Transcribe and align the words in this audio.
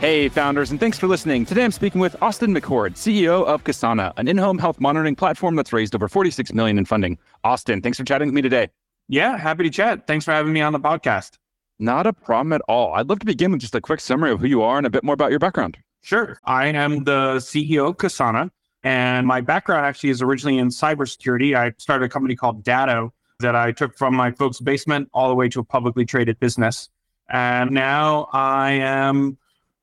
Hey, 0.00 0.30
founders, 0.30 0.70
and 0.70 0.80
thanks 0.80 0.98
for 0.98 1.08
listening. 1.08 1.44
Today 1.44 1.62
I'm 1.62 1.72
speaking 1.72 2.00
with 2.00 2.16
Austin 2.22 2.54
McChord, 2.54 2.92
CEO 2.92 3.44
of 3.44 3.64
Casana, 3.64 4.14
an 4.16 4.28
in-home 4.28 4.56
health 4.56 4.80
monitoring 4.80 5.14
platform 5.14 5.56
that's 5.56 5.74
raised 5.74 5.94
over 5.94 6.08
46 6.08 6.54
million 6.54 6.78
in 6.78 6.86
funding. 6.86 7.18
Austin, 7.44 7.82
thanks 7.82 7.98
for 7.98 8.04
chatting 8.04 8.28
with 8.28 8.34
me 8.34 8.40
today. 8.40 8.70
Yeah, 9.08 9.36
happy 9.36 9.64
to 9.64 9.68
chat. 9.68 10.06
Thanks 10.06 10.24
for 10.24 10.32
having 10.32 10.54
me 10.54 10.62
on 10.62 10.72
the 10.72 10.80
podcast. 10.80 11.32
Not 11.78 12.06
a 12.06 12.14
problem 12.14 12.54
at 12.54 12.62
all. 12.66 12.94
I'd 12.94 13.10
love 13.10 13.18
to 13.18 13.26
begin 13.26 13.52
with 13.52 13.60
just 13.60 13.74
a 13.74 13.80
quick 13.82 14.00
summary 14.00 14.30
of 14.30 14.40
who 14.40 14.46
you 14.46 14.62
are 14.62 14.78
and 14.78 14.86
a 14.86 14.90
bit 14.90 15.04
more 15.04 15.12
about 15.12 15.28
your 15.28 15.38
background. 15.38 15.76
Sure. 16.00 16.40
I 16.46 16.68
am 16.68 17.04
the 17.04 17.34
CEO 17.36 17.90
of 17.90 17.98
Casana, 17.98 18.50
and 18.82 19.26
my 19.26 19.42
background 19.42 19.84
actually 19.84 20.08
is 20.08 20.22
originally 20.22 20.56
in 20.56 20.68
cybersecurity. 20.68 21.54
I 21.54 21.74
started 21.76 22.06
a 22.06 22.08
company 22.08 22.36
called 22.36 22.64
Datto 22.64 23.12
that 23.40 23.54
I 23.54 23.70
took 23.70 23.98
from 23.98 24.14
my 24.14 24.30
folks' 24.30 24.60
basement 24.60 25.10
all 25.12 25.28
the 25.28 25.34
way 25.34 25.50
to 25.50 25.60
a 25.60 25.64
publicly 25.64 26.06
traded 26.06 26.40
business. 26.40 26.88
And 27.28 27.72
now 27.72 28.30
I 28.32 28.72
am 28.72 29.36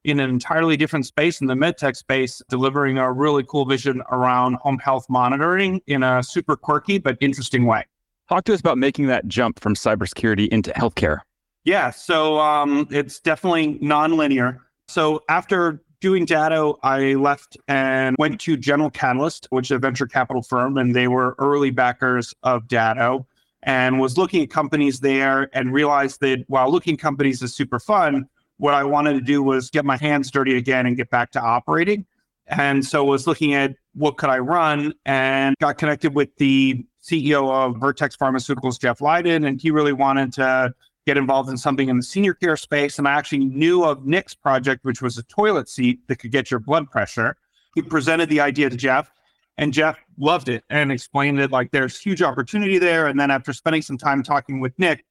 in 0.08 0.22
an 0.22 0.30
entirely 0.30 0.78
different 0.78 1.06
space 1.06 1.42
in 1.42 1.48
the 1.48 1.54
medtech 1.54 1.98
space, 1.98 2.42
delivering 2.50 2.98
a 2.98 3.12
really 3.12 3.44
cool 3.44 3.66
vision 3.66 4.02
around 4.10 4.56
home 4.56 4.80
health 4.80 5.06
monitoring 5.10 5.82
in 5.88 6.02
a 6.02 6.24
super 6.24 6.56
quirky 6.56 6.98
but 6.98 7.18
interesting 7.20 7.66
way. 7.66 7.86
Talk 8.30 8.46
to 8.46 8.54
us 8.54 8.62
about 8.62 8.78
making 8.78 9.08
that 9.08 9.28
jump 9.28 9.60
from 9.60 9.76
cybersecurity 9.76 10.48
into 10.48 10.72
healthcare. 10.72 11.20
Yeah, 11.66 11.92
so 11.92 12.40
um, 12.40 12.88
it's 12.90 13.20
definitely 13.20 13.80
nonlinear. 13.80 14.60
So 14.88 15.24
after 15.28 15.84
doing 16.00 16.24
Datto, 16.24 16.80
I 16.84 17.16
left 17.16 17.58
and 17.68 18.16
went 18.18 18.40
to 18.42 18.56
General 18.56 18.90
Catalyst, 18.90 19.48
which 19.50 19.68
is 19.68 19.72
a 19.76 19.78
venture 19.78 20.08
capital 20.08 20.42
firm, 20.42 20.78
and 20.78 20.96
they 20.96 21.10
were 21.10 21.36
early 21.40 21.72
backers 21.72 22.34
of 22.44 22.68
Datto 22.70 23.28
and 23.64 24.00
was 24.00 24.18
looking 24.18 24.44
at 24.44 24.50
companies 24.50 25.02
there 25.02 25.50
and 25.54 25.74
realized 25.74 26.22
that 26.22 26.46
while 26.48 26.72
looking 26.72 26.94
at 26.94 27.00
companies 27.02 27.42
is 27.42 27.54
super 27.54 27.80
fun, 27.80 28.30
what 28.58 28.74
I 28.74 28.84
wanted 28.84 29.14
to 29.14 29.22
do 29.22 29.42
was 29.44 29.70
get 29.70 29.86
my 29.86 29.98
hands 29.98 30.32
dirty 30.32 30.58
again 30.58 30.86
and 30.86 30.98
get 30.98 31.10
back 31.10 31.32
to 31.32 31.42
operating. 31.42 32.06
And 32.48 32.86
so 32.86 33.04
was 33.04 33.28
looking 33.28 33.54
at 33.54 33.76
what 33.94 34.18
could 34.18 34.30
I 34.30 34.40
run 34.40 34.94
and 35.06 35.56
got 35.60 35.78
connected 35.78 36.16
with 36.16 36.36
the 36.38 36.86
CEO 37.04 37.52
of 37.52 37.78
Vertex 37.80 38.16
Pharmaceuticals, 38.16 38.80
Jeff 38.80 39.02
Leiden, 39.02 39.46
and 39.46 39.62
he 39.62 39.72
really 39.72 39.94
wanted 39.94 40.34
to 40.34 40.74
get 41.06 41.18
involved 41.18 41.50
in 41.50 41.58
something 41.58 41.90
in 41.90 41.98
the 41.98 42.04
senior 42.04 42.34
care 42.34 42.58
space. 42.58 43.00
And 43.00 43.08
I 43.08 43.14
actually 43.14 43.46
knew 43.46 43.84
of 43.84 44.06
Nick's 44.06 44.34
project, 44.34 44.84
which 44.84 45.02
was 45.02 45.18
a 45.18 45.24
toilet 45.24 45.70
seat 45.70 46.00
that 46.08 46.18
could 46.18 46.32
get 46.32 46.52
your 46.52 46.60
blood 46.60 46.90
pressure. 46.92 47.38
He 47.76 47.82
presented 47.82 48.30
the 48.30 48.42
idea 48.42 48.70
to 48.70 48.76
Jeff, 48.76 49.12
and 49.58 49.72
Jeff 49.74 49.98
loved 50.18 50.50
it 50.50 50.64
and 50.70 50.92
explained 50.92 51.40
it 51.40 51.52
like 51.52 51.72
there's 51.72 52.00
huge 52.00 52.22
opportunity 52.22 52.78
there. 52.78 53.08
And 53.08 53.20
then 53.20 53.32
after 53.32 53.54
spending 53.54 53.82
some 53.82 53.98
time 53.98 54.24
talking 54.24 54.60
with 54.60 54.78
Nick, 54.78 55.06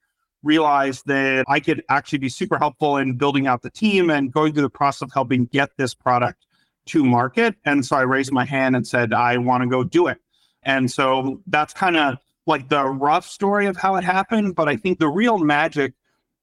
realized 0.47 1.07
that 1.07 1.45
I 1.49 1.61
could 1.61 1.83
actually 1.89 2.19
be 2.19 2.29
super 2.29 2.57
helpful 2.57 2.97
in 2.97 3.17
building 3.17 3.47
out 3.47 3.63
the 3.63 3.71
team 3.71 4.11
and 4.11 4.33
going 4.33 4.53
through 4.53 4.63
the 4.63 4.71
process 4.71 5.03
of 5.03 5.13
helping 5.13 5.47
get 5.47 5.71
this 5.77 5.93
product 5.93 6.47
to 6.87 7.05
market. 7.05 7.57
And 7.65 7.85
so 7.85 7.97
I 7.97 8.03
raised 8.03 8.33
my 8.33 8.45
hand 8.45 8.77
and 8.77 8.87
said, 8.87 9.13
I 9.13 9.37
want 9.37 9.63
to 9.63 9.69
go 9.69 9.85
do 9.85 10.07
it. 10.07 10.19
And 10.63 10.91
so 10.91 11.43
that's 11.47 11.75
kind 11.75 11.97
of 11.97 12.19
like 12.47 12.69
the 12.69 12.85
rough 12.85 13.27
story 13.27 13.67
of 13.67 13.77
how 13.77 13.97
it 13.97 14.05
happened. 14.05 14.55
But 14.55 14.69
I 14.69 14.77
think 14.77 14.99
the 14.99 15.09
real 15.09 15.39
magic 15.39 15.95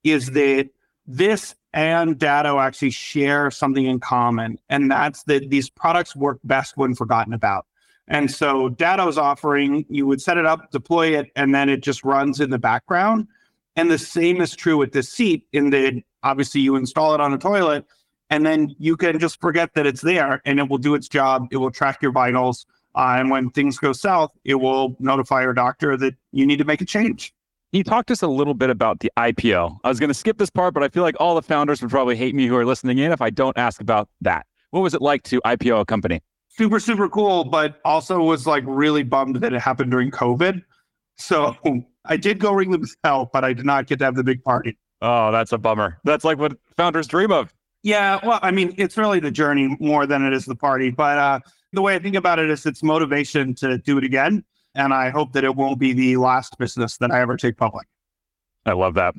is 0.03 0.31
that 0.31 0.69
this 1.08 1.56
and 1.74 2.19
Datto 2.19 2.59
actually 2.59 2.92
share 2.92 3.50
something 3.50 3.86
in 3.86 4.00
common. 4.00 4.59
And 4.69 4.92
that's 4.92 5.24
that 5.24 5.50
these 5.50 5.69
products 5.69 6.16
work 6.16 6.40
best 6.44 6.78
when 6.78 6.94
forgotten 6.94 7.34
about. 7.34 7.66
And 8.08 8.30
so 8.30 8.69
Datto's 8.69 9.18
offering, 9.18 9.86
you 9.90 10.06
would 10.06 10.22
set 10.22 10.38
it 10.38 10.46
up, 10.46 10.72
deploy 10.72 11.18
it, 11.18 11.31
and 11.36 11.56
then 11.56 11.69
it 11.69 11.81
just 11.81 12.03
runs 12.03 12.42
in 12.42 12.50
the 12.50 12.59
background. 12.59 13.28
And 13.76 13.90
the 13.90 13.98
same 13.98 14.42
is 14.42 14.56
true 14.56 14.78
with 14.78 14.92
this 14.92 15.10
seat 15.10 15.48
in 15.52 15.70
that 15.72 16.02
obviously 16.22 16.62
you 16.62 16.76
install 16.76 17.14
it 17.16 17.22
on 17.22 17.34
a 17.34 17.38
toilet 17.38 17.86
and 18.30 18.46
then 18.46 18.76
you 18.80 18.98
can 18.98 19.20
just 19.20 19.40
forget 19.42 19.74
that 19.76 19.86
it's 19.86 20.02
there 20.02 20.42
and 20.46 20.60
it 20.60 20.70
will 20.70 20.78
do 20.78 20.96
its 20.96 21.08
job. 21.08 21.48
It 21.52 21.58
will 21.58 21.72
track 21.72 22.02
your 22.02 22.12
vitals. 22.12 22.66
Uh, 22.96 23.16
and 23.18 23.30
when 23.30 23.50
things 23.50 23.78
go 23.78 23.94
south, 23.94 24.32
it 24.44 24.56
will 24.56 24.96
notify 25.00 25.42
your 25.42 25.54
doctor 25.54 25.98
that 25.98 26.16
you 26.32 26.46
need 26.46 26.58
to 26.58 26.66
make 26.66 26.82
a 26.82 26.86
change. 26.86 27.34
You 27.72 27.84
talk 27.84 28.06
to 28.08 28.14
us 28.14 28.22
a 28.22 28.28
little 28.28 28.54
bit 28.54 28.70
about 28.70 29.00
the 29.00 29.12
IPO? 29.18 29.80
I 29.84 29.90
was 29.90 30.00
going 30.00 30.10
to 30.10 30.14
skip 30.14 30.38
this 30.38 30.52
part, 30.52 30.76
but 30.76 30.84
I 30.84 30.90
feel 30.90 31.02
like 31.02 31.16
all 31.20 31.34
the 31.34 31.42
founders 31.42 31.82
would 31.82 31.90
probably 31.90 32.16
hate 32.16 32.36
me 32.36 32.46
who 32.46 32.56
are 32.56 32.66
listening 32.66 33.00
in 33.00 33.12
if 33.12 33.22
I 33.22 33.32
don't 33.32 33.58
ask 33.58 33.82
about 33.82 34.10
that. 34.22 34.46
What 34.70 34.82
was 34.82 34.94
it 34.94 35.02
like 35.02 35.24
to 35.24 35.42
IPO 35.44 35.82
a 35.82 35.86
company? 35.86 36.22
Super, 36.50 36.80
super 36.80 37.10
cool, 37.10 37.44
but 37.44 37.82
also 37.84 38.20
was 38.22 38.46
like 38.46 38.64
really 38.68 39.02
bummed 39.02 39.38
that 39.38 39.54
it 39.54 39.60
happened 39.60 39.90
during 39.90 40.12
COVID. 40.12 40.64
So 41.18 41.56
I 42.06 42.18
did 42.18 42.40
go 42.40 42.51
ring 42.53 42.72
the 42.72 42.88
bell, 43.03 43.29
but 43.31 43.44
I 43.44 43.53
did 43.53 43.66
not 43.66 43.88
get 43.88 44.00
to 44.00 44.06
have 44.06 44.16
the 44.16 44.24
big 44.24 44.44
party. 44.44 44.78
Oh, 45.01 45.31
that's 45.31 45.51
a 45.51 45.57
bummer. 45.57 46.00
That's 46.03 46.24
like 46.24 46.38
what 46.38 46.57
founders 46.78 47.07
dream 47.07 47.31
of. 47.31 47.53
Yeah, 47.84 48.19
well, 48.25 48.40
I 48.41 48.51
mean, 48.51 48.74
it's 48.78 48.97
really 48.97 49.19
the 49.19 49.31
journey 49.31 49.75
more 49.79 50.07
than 50.07 50.25
it 50.25 50.31
is 50.31 50.46
the 50.46 50.56
party. 50.56 50.90
But 50.90 51.18
uh, 51.18 51.40
the 51.74 51.81
way 51.81 51.96
I 51.96 52.00
think 52.00 52.16
about 52.16 52.40
it 52.40 52.50
is 52.50 52.66
it's 52.66 52.81
motivation 52.81 53.53
to 53.56 53.78
do 53.78 53.97
it 53.97 54.06
again. 54.06 54.44
And 54.75 54.94
I 54.94 55.09
hope 55.09 55.34
that 55.34 55.44
it 55.44 55.56
won't 55.56 55.79
be 55.79 55.91
the 55.91 56.18
last 56.18 56.57
business 56.57 56.97
that 56.97 57.12
I 57.12 57.22
ever 57.22 57.35
take 57.35 57.57
public. 57.57 57.88
I 58.66 58.72
love 58.72 58.94
that. 58.94 59.13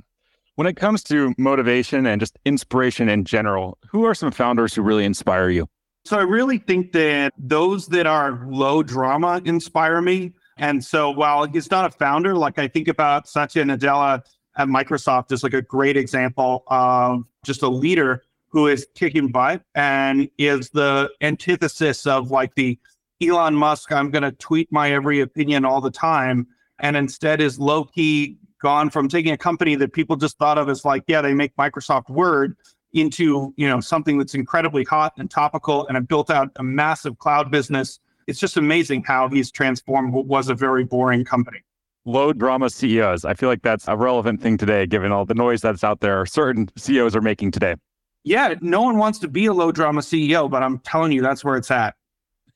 When 0.57 0.67
it 0.67 0.77
comes 0.77 1.03
to 1.05 1.35
motivation 1.37 2.07
and 2.07 2.21
just 2.21 2.39
inspiration 2.45 3.09
in 3.09 3.25
general, 3.25 3.77
who 3.87 4.05
are 4.05 4.15
some 4.15 4.31
founders 4.31 4.73
who 4.73 4.83
really 4.83 5.05
inspire 5.05 5.51
you? 5.51 5.69
So 6.05 6.19
I 6.19 6.23
really 6.23 6.59
think 6.59 6.93
that 6.93 7.33
those 7.37 7.89
that 7.89 8.07
are 8.07 8.47
low 8.49 8.83
drama 8.83 9.43
inspire 9.45 10.01
me. 10.01 10.33
And 10.57 10.85
so 10.85 11.11
while 11.11 11.45
he's 11.47 11.71
not 11.71 11.85
a 11.85 11.91
founder, 11.91 12.37
like 12.37 12.59
I 12.59 12.69
think 12.69 12.89
about 12.89 13.29
Satya 13.29 13.65
Nadella 13.65 14.23
at 14.57 14.69
Microsoft 14.69 15.33
is 15.33 15.43
like 15.43 15.55
a 15.55 15.63
great 15.63 15.97
example 15.97 16.65
of 16.69 17.25
just 17.45 17.63
a 17.63 17.69
leader 17.69 18.23
who 18.49 18.69
is 18.69 18.87
kicking 18.95 19.29
butt 19.29 19.63
and 19.75 20.29
is 20.39 20.71
the 20.71 21.11
antithesis 21.21 22.07
of 22.07 22.31
like 22.31 22.55
the 22.55 22.79
Elon 23.21 23.55
Musk, 23.55 23.93
I'm 23.93 24.11
going 24.11 24.23
to 24.23 24.33
tweet 24.33 24.71
my 24.71 24.93
every 24.93 25.21
opinion 25.21 25.65
all 25.65 25.81
the 25.81 25.91
time. 25.91 26.47
And 26.81 26.97
instead 26.97 27.41
is 27.41 27.59
low 27.59 27.85
key 27.85 28.39
gone 28.61 28.91
from 28.91 29.09
taking 29.09 29.33
a 29.33 29.37
company 29.37 29.75
that 29.77 29.93
people 29.93 30.17
just 30.17 30.39
thought 30.39 30.59
of 30.59 30.69
as 30.69 30.85
like, 30.85 31.05
yeah, 31.07 31.21
they 31.21 31.35
make 31.35 31.55
Microsoft 31.57 32.09
Word 32.09 32.57
into, 32.93 33.53
you 33.57 33.69
know, 33.69 33.81
something 33.81 34.19
that's 34.19 34.35
incredibly 34.35 34.85
hot 34.85 35.13
and 35.19 35.31
topical 35.31 35.87
and 35.87 35.97
have 35.97 36.09
built 36.09 36.31
out 36.31 36.51
a 36.57 36.63
massive 36.63 37.19
cloud 37.19 37.51
business 37.51 37.99
it's 38.27 38.41
just 38.41 38.57
amazing 38.57 39.05
how 39.05 39.29
he's 39.29 39.51
transformed 39.51 40.13
what 40.13 40.27
was 40.27 40.49
a 40.49 40.55
very 40.55 40.85
boring 40.85 41.25
company. 41.25 41.61
Low 42.05 42.33
drama 42.33 42.69
CEOs. 42.69 43.25
I 43.25 43.35
feel 43.35 43.49
like 43.49 43.63
that's 43.63 43.89
a 43.89 43.97
relevant 43.97 44.43
thing 44.43 44.59
today, 44.59 44.87
given 44.87 45.11
all 45.11 45.25
the 45.25 45.35
noise 45.35 45.63
that's 45.63 45.83
out 45.83 46.01
there 46.01 46.27
certain 46.27 46.69
CEOs 46.77 47.17
are 47.17 47.23
making 47.23 47.51
today. 47.51 47.77
Yeah, 48.25 48.55
no 48.61 48.83
one 48.83 48.97
wants 48.97 49.19
to 49.21 49.29
be 49.29 49.47
a 49.47 49.53
low 49.53 49.71
drama 49.71 50.01
CEO, 50.01 50.51
but 50.51 50.63
I'm 50.63 50.79
telling 50.81 51.13
you, 51.13 51.23
that's 51.23 51.45
where 51.45 51.57
it's 51.57 51.71
at. 51.71 51.95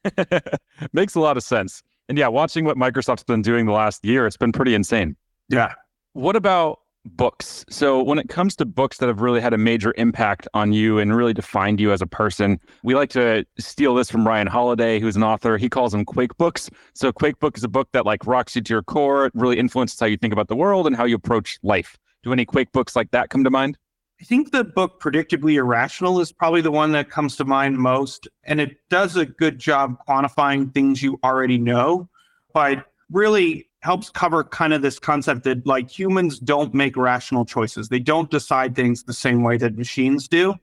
Makes 0.92 1.14
a 1.14 1.20
lot 1.20 1.36
of 1.36 1.42
sense. 1.42 1.82
And 2.08 2.16
yeah, 2.16 2.28
watching 2.28 2.64
what 2.64 2.76
Microsoft's 2.76 3.24
been 3.24 3.42
doing 3.42 3.66
the 3.66 3.72
last 3.72 4.04
year, 4.04 4.26
it's 4.26 4.36
been 4.36 4.52
pretty 4.52 4.74
insane. 4.74 5.16
Yeah. 5.50 5.74
What 6.14 6.36
about 6.36 6.80
books. 7.16 7.64
So, 7.68 8.02
when 8.02 8.18
it 8.18 8.28
comes 8.28 8.56
to 8.56 8.64
books 8.64 8.98
that 8.98 9.06
have 9.06 9.20
really 9.20 9.40
had 9.40 9.52
a 9.52 9.58
major 9.58 9.94
impact 9.96 10.46
on 10.54 10.72
you 10.72 10.98
and 10.98 11.16
really 11.16 11.34
defined 11.34 11.80
you 11.80 11.92
as 11.92 12.02
a 12.02 12.06
person, 12.06 12.60
we 12.82 12.94
like 12.94 13.10
to 13.10 13.44
steal 13.58 13.94
this 13.94 14.10
from 14.10 14.26
Ryan 14.26 14.46
Holiday, 14.46 15.00
who's 15.00 15.16
an 15.16 15.22
author. 15.22 15.58
He 15.58 15.68
calls 15.68 15.92
them 15.92 16.04
Quake 16.04 16.36
books. 16.36 16.70
So, 16.94 17.12
Quake 17.12 17.38
book 17.38 17.56
is 17.56 17.64
a 17.64 17.68
book 17.68 17.88
that 17.92 18.06
like 18.06 18.26
rocks 18.26 18.54
you 18.54 18.62
to 18.62 18.74
your 18.74 18.82
core. 18.82 19.26
It 19.26 19.32
really 19.34 19.58
influences 19.58 19.98
how 19.98 20.06
you 20.06 20.16
think 20.16 20.32
about 20.32 20.48
the 20.48 20.56
world 20.56 20.86
and 20.86 20.94
how 20.94 21.04
you 21.04 21.16
approach 21.16 21.58
life. 21.62 21.98
Do 22.22 22.32
any 22.32 22.44
Quake 22.44 22.72
books 22.72 22.94
like 22.96 23.10
that 23.12 23.30
come 23.30 23.44
to 23.44 23.50
mind? 23.50 23.78
I 24.20 24.24
think 24.24 24.50
the 24.50 24.64
book 24.64 25.00
Predictably 25.00 25.54
Irrational 25.54 26.20
is 26.20 26.32
probably 26.32 26.60
the 26.60 26.72
one 26.72 26.90
that 26.92 27.08
comes 27.08 27.36
to 27.36 27.44
mind 27.44 27.78
most. 27.78 28.26
And 28.44 28.60
it 28.60 28.76
does 28.90 29.16
a 29.16 29.24
good 29.24 29.60
job 29.60 29.96
quantifying 30.08 30.74
things 30.74 31.02
you 31.02 31.20
already 31.22 31.56
know, 31.56 32.08
but 32.52 32.84
really 33.12 33.67
helps 33.88 34.10
cover 34.10 34.44
kind 34.44 34.74
of 34.74 34.82
this 34.82 34.98
concept 34.98 35.44
that 35.44 35.66
like 35.66 35.88
humans 35.90 36.38
don't 36.38 36.74
make 36.74 36.94
rational 36.94 37.46
choices. 37.46 37.88
They 37.88 37.98
don't 37.98 38.30
decide 38.30 38.76
things 38.76 39.04
the 39.04 39.14
same 39.14 39.42
way 39.42 39.56
that 39.56 39.78
machines 39.78 40.28
do. 40.28 40.56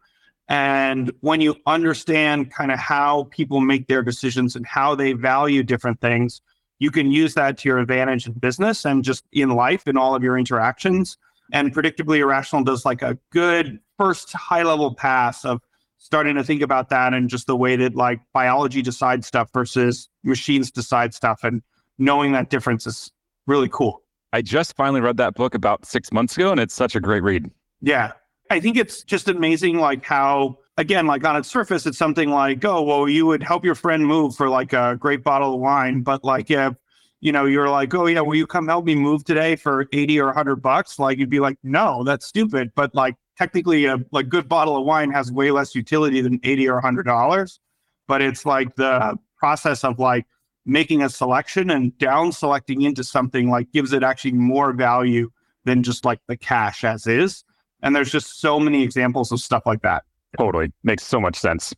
And 0.48 1.12
when 1.22 1.42
you 1.42 1.56
understand 1.66 2.51
kind 2.51 2.72
of 2.72 2.77
how 2.77 3.24
people 3.31 3.62
make 3.62 3.88
their 3.88 4.04
decisions 4.04 4.56
and 4.56 4.63
how 4.68 4.94
they 4.94 5.13
value 5.13 5.63
different 5.63 6.01
things, 6.01 6.39
you 6.77 6.92
can 6.92 7.10
use 7.10 7.33
that 7.33 7.57
to 7.57 7.68
your 7.68 7.80
advantage 7.80 8.27
in 8.27 8.33
business 8.33 8.86
and 8.86 9.04
just 9.04 9.24
in 9.31 9.50
life 9.50 9.88
in 9.88 9.98
all 9.98 10.13
of 10.13 10.21
your 10.21 10.38
interactions. 10.38 11.18
And 11.51 11.74
predictably 11.74 12.19
irrational 12.19 12.63
does 12.63 12.86
like 12.86 13.01
a 13.01 13.18
good 13.31 13.80
first 13.98 14.33
high 14.33 14.62
level 14.62 14.94
pass 14.94 15.44
of 15.44 15.63
starting 15.98 16.36
to 16.36 16.44
think 16.44 16.62
about 16.62 16.89
that 16.89 17.16
and 17.16 17.28
just 17.28 17.48
the 17.48 17.57
way 17.57 17.75
that 17.75 17.95
like 17.95 18.19
biology 18.33 18.83
decides 18.83 19.25
stuff 19.25 19.50
versus 19.51 20.10
machines 20.24 20.69
decide 20.69 21.16
stuff 21.16 21.44
and 21.44 21.63
knowing 21.98 22.33
that 22.33 22.50
difference 22.50 22.86
is 22.86 23.12
really 23.47 23.69
cool. 23.69 24.01
I 24.33 24.42
just 24.42 24.75
finally 24.75 25.01
read 25.01 25.18
that 25.18 25.36
book 25.36 25.56
about 25.56 25.86
six 25.86 26.12
months 26.12 26.36
ago 26.36 26.51
and 26.51 26.59
it's 26.59 26.74
such 26.74 26.95
a 26.95 27.00
great 27.00 27.24
read. 27.24 27.50
Yeah. 27.81 28.12
I 28.51 28.59
think 28.59 28.77
it's 28.77 29.03
just 29.03 29.27
amazing, 29.27 29.80
like 29.80 30.06
how, 30.06 30.59
again, 30.77 31.07
like 31.07 31.24
on 31.25 31.36
its 31.36 31.50
surface, 31.50 31.86
it's 31.86 31.97
something 31.97 32.30
like, 32.30 32.63
oh, 32.65 32.81
well, 32.81 33.07
you 33.07 33.25
would 33.25 33.42
help 33.42 33.63
your 33.63 33.75
friend 33.75 34.06
move 34.06 34.36
for 34.36 34.50
like 34.50 34.74
a 34.74 34.97
great 35.00 35.24
bottle 35.24 35.56
of 35.56 35.59
wine. 35.59 36.01
But 36.01 36.24
like, 36.24 36.51
if, 36.51 36.74
you 37.21 37.31
know, 37.31 37.45
you're 37.45 37.69
like, 37.69 37.94
oh, 37.95 38.06
yeah, 38.07 38.21
will 38.21 38.36
you 38.36 38.45
come 38.45 38.68
help 38.68 38.86
me 38.86 38.94
move 38.94 39.24
today 39.24 39.56
for 39.56 39.88
80 39.94 40.19
or 40.19 40.25
100 40.27 40.57
bucks? 40.57 41.00
Like, 41.00 41.18
you'd 41.18 41.30
be 41.30 41.39
like, 41.39 41.57
no, 41.63 42.03
that's 42.03 42.25
stupid. 42.27 42.71
But 42.75 42.94
like, 42.94 43.15
technically, 43.38 43.86
a 43.86 43.97
like 44.12 44.30
good 44.30 44.47
bottle 44.47 44.77
of 44.77 44.86
wine 44.86 45.12
has 45.12 45.31
way 45.31 45.50
less 45.51 45.74
utility 45.74 46.21
than 46.21 46.39
80 46.44 46.69
or 46.69 46.75
100 46.75 47.03
dollars. 47.03 47.59
But 48.07 48.21
it's 48.21 48.45
like 48.45 48.75
the 48.75 49.18
process 49.38 49.83
of 49.83 49.97
like 49.97 50.25
making 50.66 51.04
a 51.04 51.10
selection 51.10 51.70
and 51.70 51.98
down 51.98 52.32
selecting 52.32 52.82
into 52.82 53.04
something 53.04 53.50
like 53.50 53.72
gives 53.72 53.94
it 53.94 54.04
actually 54.04 54.34
more 54.34 54.74
value 54.74 55.30
than 55.64 55.84
just 55.84 56.06
like 56.06 56.20
the 56.28 56.38
cash 56.38 56.84
as 56.84 57.08
is. 57.08 57.44
And 57.82 57.96
there's 57.96 58.12
just 58.12 58.40
so 58.40 58.60
many 58.60 58.84
examples 58.84 59.32
of 59.32 59.40
stuff 59.40 59.66
like 59.66 59.82
that. 59.82 60.04
Totally. 60.38 60.72
Makes 60.84 61.04
so 61.04 61.20
much 61.20 61.36
sense. 61.36 61.74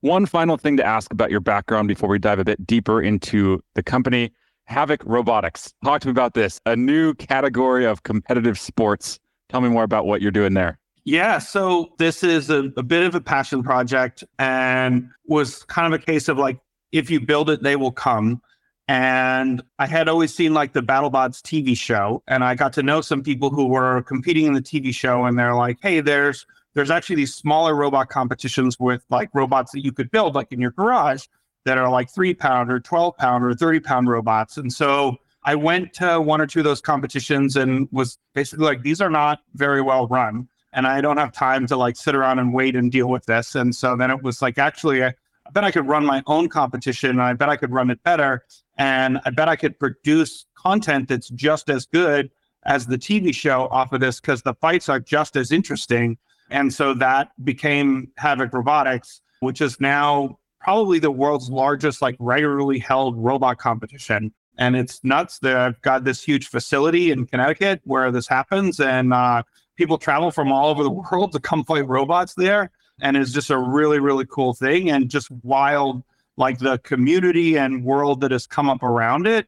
One 0.00 0.26
final 0.26 0.56
thing 0.56 0.76
to 0.76 0.84
ask 0.84 1.12
about 1.12 1.30
your 1.30 1.40
background 1.40 1.88
before 1.88 2.08
we 2.08 2.18
dive 2.18 2.38
a 2.38 2.44
bit 2.44 2.66
deeper 2.66 3.00
into 3.00 3.62
the 3.74 3.82
company 3.82 4.32
Havoc 4.64 5.02
Robotics. 5.04 5.72
Talk 5.84 6.02
to 6.02 6.08
me 6.08 6.10
about 6.10 6.34
this, 6.34 6.60
a 6.66 6.76
new 6.76 7.14
category 7.14 7.86
of 7.86 8.02
competitive 8.02 8.58
sports. 8.58 9.18
Tell 9.48 9.60
me 9.60 9.68
more 9.68 9.84
about 9.84 10.06
what 10.06 10.20
you're 10.20 10.30
doing 10.30 10.54
there. 10.54 10.78
Yeah, 11.04 11.38
so 11.38 11.92
this 11.98 12.24
is 12.24 12.50
a, 12.50 12.72
a 12.76 12.82
bit 12.82 13.04
of 13.04 13.14
a 13.14 13.20
passion 13.20 13.62
project 13.62 14.24
and 14.40 15.08
was 15.26 15.62
kind 15.64 15.92
of 15.92 16.00
a 16.00 16.04
case 16.04 16.28
of 16.28 16.36
like, 16.36 16.58
if 16.92 17.10
you 17.10 17.20
build 17.20 17.50
it, 17.50 17.62
they 17.62 17.76
will 17.76 17.92
come. 17.92 18.40
And 18.88 19.62
I 19.78 19.86
had 19.86 20.08
always 20.08 20.32
seen 20.32 20.54
like 20.54 20.72
the 20.72 20.82
BattleBots 20.82 21.42
TV 21.42 21.76
show, 21.76 22.22
and 22.28 22.44
I 22.44 22.54
got 22.54 22.72
to 22.74 22.82
know 22.84 23.00
some 23.00 23.22
people 23.22 23.50
who 23.50 23.66
were 23.66 24.02
competing 24.02 24.46
in 24.46 24.52
the 24.52 24.62
TV 24.62 24.94
show, 24.94 25.24
and 25.24 25.36
they're 25.36 25.54
like, 25.56 25.78
"Hey, 25.82 26.00
there's 26.00 26.46
there's 26.74 26.90
actually 26.90 27.16
these 27.16 27.34
smaller 27.34 27.74
robot 27.74 28.10
competitions 28.10 28.78
with 28.78 29.04
like 29.10 29.30
robots 29.34 29.72
that 29.72 29.84
you 29.84 29.92
could 29.92 30.10
build 30.10 30.34
like 30.36 30.52
in 30.52 30.60
your 30.60 30.70
garage 30.70 31.24
that 31.64 31.78
are 31.78 31.90
like 31.90 32.10
three 32.10 32.32
pound 32.32 32.70
or 32.70 32.78
twelve 32.78 33.16
pound 33.16 33.44
or 33.44 33.54
thirty 33.54 33.80
pound 33.80 34.08
robots." 34.08 34.56
And 34.56 34.72
so 34.72 35.16
I 35.42 35.56
went 35.56 35.92
to 35.94 36.20
one 36.20 36.40
or 36.40 36.46
two 36.46 36.60
of 36.60 36.64
those 36.64 36.80
competitions 36.80 37.56
and 37.56 37.88
was 37.90 38.18
basically 38.34 38.66
like, 38.66 38.82
"These 38.82 39.00
are 39.00 39.10
not 39.10 39.40
very 39.54 39.82
well 39.82 40.06
run." 40.06 40.48
And 40.72 40.86
I 40.86 41.00
don't 41.00 41.16
have 41.16 41.32
time 41.32 41.66
to 41.68 41.76
like 41.76 41.96
sit 41.96 42.14
around 42.14 42.38
and 42.38 42.54
wait 42.54 42.76
and 42.76 42.92
deal 42.92 43.08
with 43.08 43.26
this. 43.26 43.56
And 43.56 43.74
so 43.74 43.96
then 43.96 44.10
it 44.10 44.22
was 44.22 44.42
like, 44.42 44.58
actually, 44.58 45.02
I, 45.02 45.14
I 45.46 45.50
bet 45.50 45.64
I 45.64 45.70
could 45.70 45.86
run 45.86 46.04
my 46.04 46.22
own 46.26 46.48
competition. 46.48 47.10
And 47.10 47.22
I 47.22 47.32
bet 47.32 47.48
I 47.48 47.56
could 47.56 47.72
run 47.72 47.90
it 47.90 48.02
better. 48.02 48.44
And 48.76 49.20
I 49.24 49.30
bet 49.30 49.48
I 49.48 49.56
could 49.56 49.78
produce 49.78 50.46
content 50.56 51.08
that's 51.08 51.28
just 51.30 51.70
as 51.70 51.86
good 51.86 52.30
as 52.64 52.86
the 52.86 52.98
TV 52.98 53.34
show 53.34 53.68
off 53.68 53.92
of 53.92 54.00
this 54.00 54.20
because 54.20 54.42
the 54.42 54.54
fights 54.54 54.88
are 54.88 55.00
just 55.00 55.36
as 55.36 55.52
interesting. 55.52 56.18
And 56.50 56.72
so 56.72 56.94
that 56.94 57.28
became 57.44 58.08
Havoc 58.16 58.52
Robotics, 58.52 59.20
which 59.40 59.60
is 59.60 59.80
now 59.80 60.38
probably 60.60 60.98
the 60.98 61.10
world's 61.10 61.48
largest, 61.48 62.02
like 62.02 62.16
regularly 62.18 62.78
held 62.78 63.16
robot 63.16 63.58
competition. 63.58 64.32
And 64.58 64.74
it's 64.74 65.04
nuts. 65.04 65.38
They've 65.38 65.80
got 65.82 66.04
this 66.04 66.22
huge 66.22 66.48
facility 66.48 67.10
in 67.10 67.26
Connecticut 67.26 67.82
where 67.84 68.10
this 68.10 68.26
happens. 68.26 68.80
And 68.80 69.12
uh, 69.12 69.42
people 69.76 69.98
travel 69.98 70.30
from 70.30 70.50
all 70.50 70.68
over 70.68 70.82
the 70.82 70.90
world 71.10 71.32
to 71.32 71.40
come 71.40 71.64
fight 71.64 71.86
robots 71.86 72.34
there. 72.34 72.70
And 73.00 73.16
it's 73.16 73.32
just 73.32 73.50
a 73.50 73.58
really, 73.58 73.98
really 73.98 74.26
cool 74.26 74.54
thing 74.54 74.90
and 74.90 75.08
just 75.08 75.30
wild 75.42 76.02
like 76.36 76.58
the 76.58 76.78
community 76.78 77.56
and 77.56 77.84
world 77.84 78.20
that 78.20 78.30
has 78.30 78.46
come 78.46 78.68
up 78.68 78.82
around 78.82 79.26
it. 79.26 79.46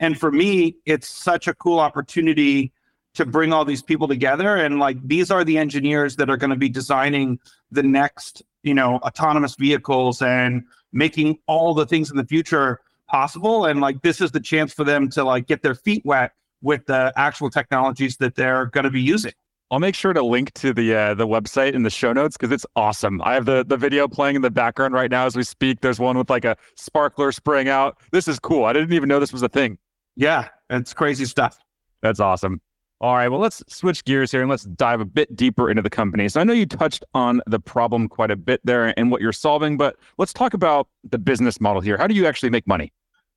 And 0.00 0.18
for 0.18 0.32
me, 0.32 0.76
it's 0.86 1.08
such 1.08 1.48
a 1.48 1.54
cool 1.54 1.78
opportunity 1.78 2.72
to 3.14 3.26
bring 3.26 3.52
all 3.52 3.64
these 3.64 3.82
people 3.82 4.08
together. 4.08 4.56
And 4.56 4.78
like 4.78 4.96
these 5.06 5.30
are 5.30 5.44
the 5.44 5.58
engineers 5.58 6.16
that 6.16 6.30
are 6.30 6.36
going 6.36 6.50
to 6.50 6.56
be 6.56 6.68
designing 6.68 7.38
the 7.70 7.82
next, 7.82 8.42
you 8.62 8.74
know, 8.74 8.96
autonomous 8.96 9.56
vehicles 9.56 10.22
and 10.22 10.64
making 10.92 11.38
all 11.46 11.74
the 11.74 11.86
things 11.86 12.10
in 12.10 12.16
the 12.16 12.24
future 12.24 12.80
possible. 13.08 13.66
And 13.66 13.80
like 13.80 14.02
this 14.02 14.20
is 14.20 14.30
the 14.30 14.40
chance 14.40 14.72
for 14.72 14.84
them 14.84 15.10
to 15.10 15.24
like 15.24 15.46
get 15.46 15.62
their 15.62 15.74
feet 15.74 16.04
wet 16.04 16.32
with 16.62 16.86
the 16.86 17.12
actual 17.16 17.50
technologies 17.50 18.16
that 18.18 18.34
they're 18.36 18.66
going 18.66 18.84
to 18.84 18.90
be 18.90 19.02
using. 19.02 19.32
I'll 19.72 19.78
make 19.78 19.94
sure 19.94 20.12
to 20.12 20.22
link 20.22 20.52
to 20.54 20.72
the 20.72 20.94
uh, 20.94 21.14
the 21.14 21.28
website 21.28 21.74
in 21.74 21.84
the 21.84 21.90
show 21.90 22.12
notes 22.12 22.36
because 22.36 22.52
it's 22.52 22.66
awesome. 22.74 23.22
I 23.22 23.34
have 23.34 23.44
the 23.44 23.64
the 23.64 23.76
video 23.76 24.08
playing 24.08 24.34
in 24.34 24.42
the 24.42 24.50
background 24.50 24.94
right 24.94 25.10
now 25.10 25.26
as 25.26 25.36
we 25.36 25.44
speak. 25.44 25.80
There's 25.80 26.00
one 26.00 26.18
with 26.18 26.28
like 26.28 26.44
a 26.44 26.56
sparkler 26.74 27.30
spraying 27.30 27.68
out. 27.68 27.98
This 28.10 28.26
is 28.26 28.40
cool. 28.40 28.64
I 28.64 28.72
didn't 28.72 28.92
even 28.92 29.08
know 29.08 29.20
this 29.20 29.32
was 29.32 29.42
a 29.42 29.48
thing. 29.48 29.78
Yeah, 30.16 30.48
it's 30.70 30.92
crazy 30.92 31.24
stuff. 31.24 31.58
That's 32.02 32.18
awesome. 32.18 32.60
All 33.00 33.14
right, 33.14 33.28
well, 33.28 33.40
let's 33.40 33.62
switch 33.68 34.04
gears 34.04 34.30
here 34.30 34.42
and 34.42 34.50
let's 34.50 34.64
dive 34.64 35.00
a 35.00 35.06
bit 35.06 35.34
deeper 35.34 35.70
into 35.70 35.80
the 35.80 35.88
company. 35.88 36.28
So 36.28 36.38
I 36.40 36.44
know 36.44 36.52
you 36.52 36.66
touched 36.66 37.02
on 37.14 37.40
the 37.46 37.58
problem 37.58 38.08
quite 38.08 38.30
a 38.30 38.36
bit 38.36 38.60
there 38.64 38.92
and 38.98 39.10
what 39.10 39.22
you're 39.22 39.32
solving, 39.32 39.78
but 39.78 39.96
let's 40.18 40.34
talk 40.34 40.52
about 40.52 40.86
the 41.08 41.16
business 41.16 41.62
model 41.62 41.80
here. 41.80 41.96
How 41.96 42.06
do 42.06 42.14
you 42.14 42.26
actually 42.26 42.50
make 42.50 42.66
money? 42.66 42.92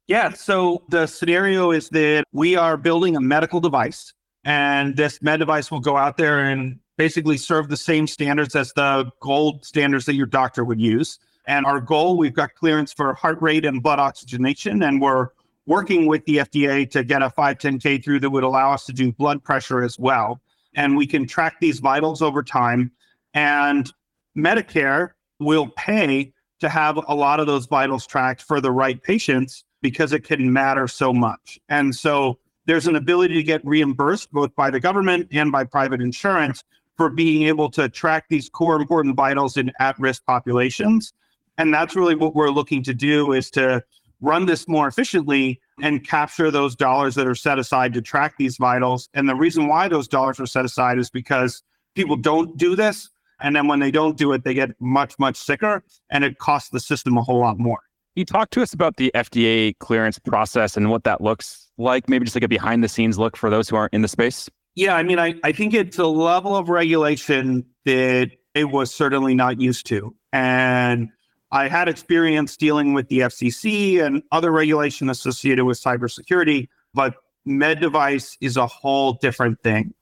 Yeah, 0.08 0.34
so 0.34 0.84
the 0.90 1.08
scenario 1.08 1.72
is 1.72 1.88
that 1.90 2.26
we 2.34 2.58
are 2.58 2.76
building 2.76 3.16
a 3.16 3.22
medical 3.22 3.62
device 3.62 4.14
and 4.46 4.96
this 4.96 5.22
med 5.22 5.40
device 5.40 5.72
will 5.72 5.80
go 5.80 5.98
out 5.98 6.18
there 6.18 6.40
and 6.40 6.80
basically 6.98 7.38
serve 7.38 7.70
the 7.70 7.78
same 7.78 8.08
standards 8.08 8.56
as 8.56 8.72
the 8.74 9.10
gold 9.20 9.66
standards 9.66 10.06
that 10.06 10.16
your 10.16 10.26
doctor 10.26 10.64
would 10.64 10.80
use. 10.80 11.20
And 11.48 11.66
our 11.66 11.82
goal, 11.82 12.18
we've 12.18 12.34
got 12.34 12.56
clearance 12.56 12.94
for 12.94 13.14
heart 13.14 13.42
rate 13.42 13.66
and 13.66 13.84
blood 13.84 14.00
oxygenation, 14.00 14.84
and 14.84 15.02
we're 15.02 15.30
working 15.66 16.08
with 16.08 16.26
the 16.26 16.38
FDA 16.38 16.90
to 16.92 17.04
get 17.04 17.22
a 17.22 17.30
510K 17.30 18.04
through 18.04 18.20
that 18.22 18.30
would 18.30 18.44
allow 18.44 18.72
us 18.72 18.86
to 18.86 18.94
do 18.94 19.12
blood 19.12 19.44
pressure 19.44 19.82
as 19.82 19.98
well. 19.98 20.42
And 20.76 20.98
we 20.98 21.08
can 21.08 21.28
track 21.28 21.60
these 21.60 21.80
vitals 21.80 22.22
over 22.22 22.44
time. 22.44 22.92
And 23.34 23.92
Medicare 24.38 25.12
will 25.40 25.70
pay 25.78 26.34
to 26.60 26.70
have 26.70 27.00
a 27.08 27.16
lot 27.16 27.40
of 27.40 27.48
those 27.48 27.66
vitals 27.66 28.08
tracked 28.08 28.42
for 28.42 28.62
the 28.62 28.72
right 28.72 29.02
patients 29.02 29.64
because 29.82 30.14
it 30.14 30.24
can 30.24 30.52
matter 30.52 30.88
so 30.88 31.14
much. 31.14 31.60
And 31.70 31.94
so 31.94 32.40
there's 32.66 32.88
an 32.88 32.96
ability 32.96 33.36
to 33.36 33.44
get 33.44 33.66
reimbursed 33.66 34.32
both 34.32 34.56
by 34.56 34.70
the 34.70 34.80
government 34.80 35.28
and 35.32 35.52
by 35.52 35.64
private 35.64 36.02
insurance 36.02 36.64
for 36.96 37.10
being 37.10 37.44
able 37.44 37.70
to 37.72 37.90
track 37.90 38.26
these 38.30 38.50
core 38.50 38.76
important 38.76 39.16
vitals 39.16 39.58
in 39.58 39.72
at-risk 39.80 40.26
populations. 40.26 41.14
And 41.58 41.74
that's 41.74 41.96
really 41.96 42.16
what 42.16 42.36
we're 42.36 42.50
looking 42.50 42.84
to 42.84 42.94
do 42.94 43.34
is 43.34 43.50
to 43.52 43.84
run 44.22 44.46
this 44.46 44.68
more 44.68 44.88
efficiently 44.88 45.60
and 45.82 46.08
capture 46.08 46.50
those 46.50 46.76
dollars 46.76 47.16
that 47.16 47.28
are 47.28 47.36
set 47.36 47.60
aside 47.60 47.94
to 47.94 48.02
track 48.02 48.36
these 48.38 48.58
vitals. 48.58 49.10
And 49.14 49.28
the 49.28 49.36
reason 49.36 49.68
why 49.68 49.88
those 49.88 50.08
dollars 50.08 50.40
are 50.40 50.46
set 50.46 50.66
aside 50.66 50.98
is 50.98 51.10
because 51.10 51.64
people 51.96 52.16
don't 52.16 52.56
do 52.58 52.76
this. 52.76 53.10
And 53.42 53.56
then 53.56 53.68
when 53.68 53.80
they 53.80 53.92
don't 53.92 54.18
do 54.18 54.32
it, 54.32 54.44
they 54.44 54.54
get 54.54 54.70
much, 54.80 55.20
much 55.20 55.36
sicker 55.36 55.84
and 56.10 56.24
it 56.24 56.38
costs 56.38 56.70
the 56.70 56.80
system 56.80 57.18
a 57.18 57.22
whole 57.22 57.40
lot 57.40 57.60
more. 57.60 57.80
You 58.16 58.26
talk 58.26 58.50
to 58.52 58.62
us 58.62 58.74
about 58.74 58.98
the 58.98 59.12
FDA 59.16 59.78
clearance 59.80 60.20
process 60.20 60.78
and 60.78 60.90
what 60.90 61.04
that 61.04 61.22
looks 61.22 61.68
like? 61.78 62.10
Maybe 62.10 62.26
just 62.26 62.36
like 62.36 62.44
a 62.44 62.48
behind 62.48 62.84
the 62.84 62.90
scenes 62.90 63.18
look 63.18 63.36
for 63.36 63.50
those 63.50 63.70
who 63.70 63.76
aren't 63.76 63.94
in 63.94 64.02
the 64.02 64.08
space? 64.08 64.50
Yeah, 64.76 64.96
I 64.96 65.04
mean, 65.04 65.20
I, 65.20 65.36
I 65.44 65.52
think 65.52 65.74
it's 65.74 66.00
a 66.00 66.08
level 66.08 66.56
of 66.56 66.70
regulation 66.70 67.66
that 67.86 68.32
it 68.56 68.66
was 68.66 68.94
certainly 68.94 69.36
not 69.36 69.60
used 69.60 69.86
to. 69.88 70.16
And 70.32 71.10
I 71.52 71.68
had 71.68 71.88
experience 71.88 72.58
dealing 72.58 72.94
with 72.94 73.08
the 73.10 73.20
FCC 73.20 74.04
and 74.04 74.24
other 74.32 74.52
regulation 74.52 75.10
associated 75.10 75.66
with 75.66 75.80
cybersecurity, 75.80 76.68
but 76.94 77.16
med 77.46 77.80
device 77.80 78.38
is 78.42 78.58
a 78.58 78.66
whole 78.66 79.14
different 79.14 79.62
thing. 79.62 79.94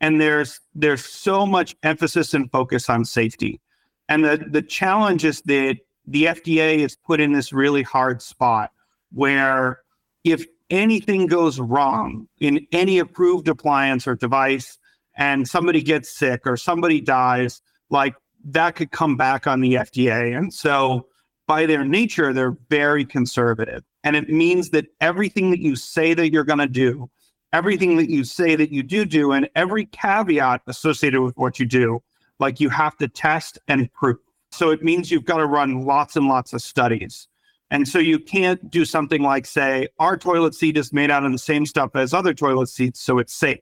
And 0.00 0.20
there's 0.20 0.60
there's 0.74 1.04
so 1.04 1.46
much 1.46 1.76
emphasis 1.82 2.34
and 2.34 2.50
focus 2.50 2.88
on 2.88 3.04
safety. 3.04 3.60
And 4.08 4.24
the, 4.24 4.44
the 4.48 4.62
challenge 4.62 5.24
is 5.24 5.42
that 5.42 5.78
the 6.06 6.24
FDA 6.24 6.78
is 6.78 6.96
put 6.96 7.20
in 7.20 7.32
this 7.32 7.52
really 7.52 7.82
hard 7.82 8.22
spot 8.22 8.72
where 9.12 9.80
if 10.24 10.46
anything 10.70 11.26
goes 11.26 11.60
wrong 11.60 12.26
in 12.40 12.66
any 12.72 12.98
approved 12.98 13.48
appliance 13.48 14.06
or 14.06 14.14
device 14.14 14.78
and 15.16 15.46
somebody 15.46 15.82
gets 15.82 16.10
sick 16.10 16.46
or 16.46 16.56
somebody 16.56 17.00
dies, 17.00 17.60
like 17.90 18.14
that 18.44 18.74
could 18.74 18.90
come 18.90 19.16
back 19.16 19.46
on 19.46 19.60
the 19.60 19.74
FDA. 19.74 20.36
And 20.36 20.52
so, 20.52 21.06
by 21.46 21.66
their 21.66 21.84
nature, 21.84 22.32
they're 22.32 22.56
very 22.70 23.04
conservative. 23.04 23.82
And 24.04 24.16
it 24.16 24.30
means 24.30 24.70
that 24.70 24.86
everything 25.00 25.50
that 25.50 25.60
you 25.60 25.76
say 25.76 26.14
that 26.14 26.32
you're 26.32 26.44
going 26.44 26.60
to 26.60 26.66
do, 26.66 27.10
everything 27.52 27.96
that 27.96 28.08
you 28.08 28.24
say 28.24 28.56
that 28.56 28.70
you 28.70 28.82
do 28.82 29.04
do, 29.04 29.32
and 29.32 29.48
every 29.54 29.86
caveat 29.86 30.62
associated 30.66 31.20
with 31.20 31.36
what 31.36 31.58
you 31.58 31.66
do, 31.66 32.02
like 32.38 32.60
you 32.60 32.70
have 32.70 32.96
to 32.98 33.08
test 33.08 33.58
and 33.68 33.92
prove. 33.92 34.18
So 34.52 34.70
it 34.70 34.82
means 34.82 35.10
you've 35.10 35.24
got 35.24 35.38
to 35.38 35.46
run 35.46 35.84
lots 35.84 36.16
and 36.16 36.28
lots 36.28 36.52
of 36.52 36.62
studies. 36.62 37.26
And 37.70 37.88
so 37.88 37.98
you 37.98 38.18
can't 38.18 38.70
do 38.70 38.84
something 38.84 39.22
like 39.22 39.46
say, 39.46 39.88
our 39.98 40.16
toilet 40.16 40.54
seat 40.54 40.76
is 40.76 40.92
made 40.92 41.10
out 41.10 41.24
of 41.24 41.32
the 41.32 41.38
same 41.38 41.64
stuff 41.64 41.96
as 41.96 42.12
other 42.12 42.34
toilet 42.34 42.68
seats, 42.68 43.00
so 43.00 43.18
it's 43.18 43.32
safe. 43.32 43.60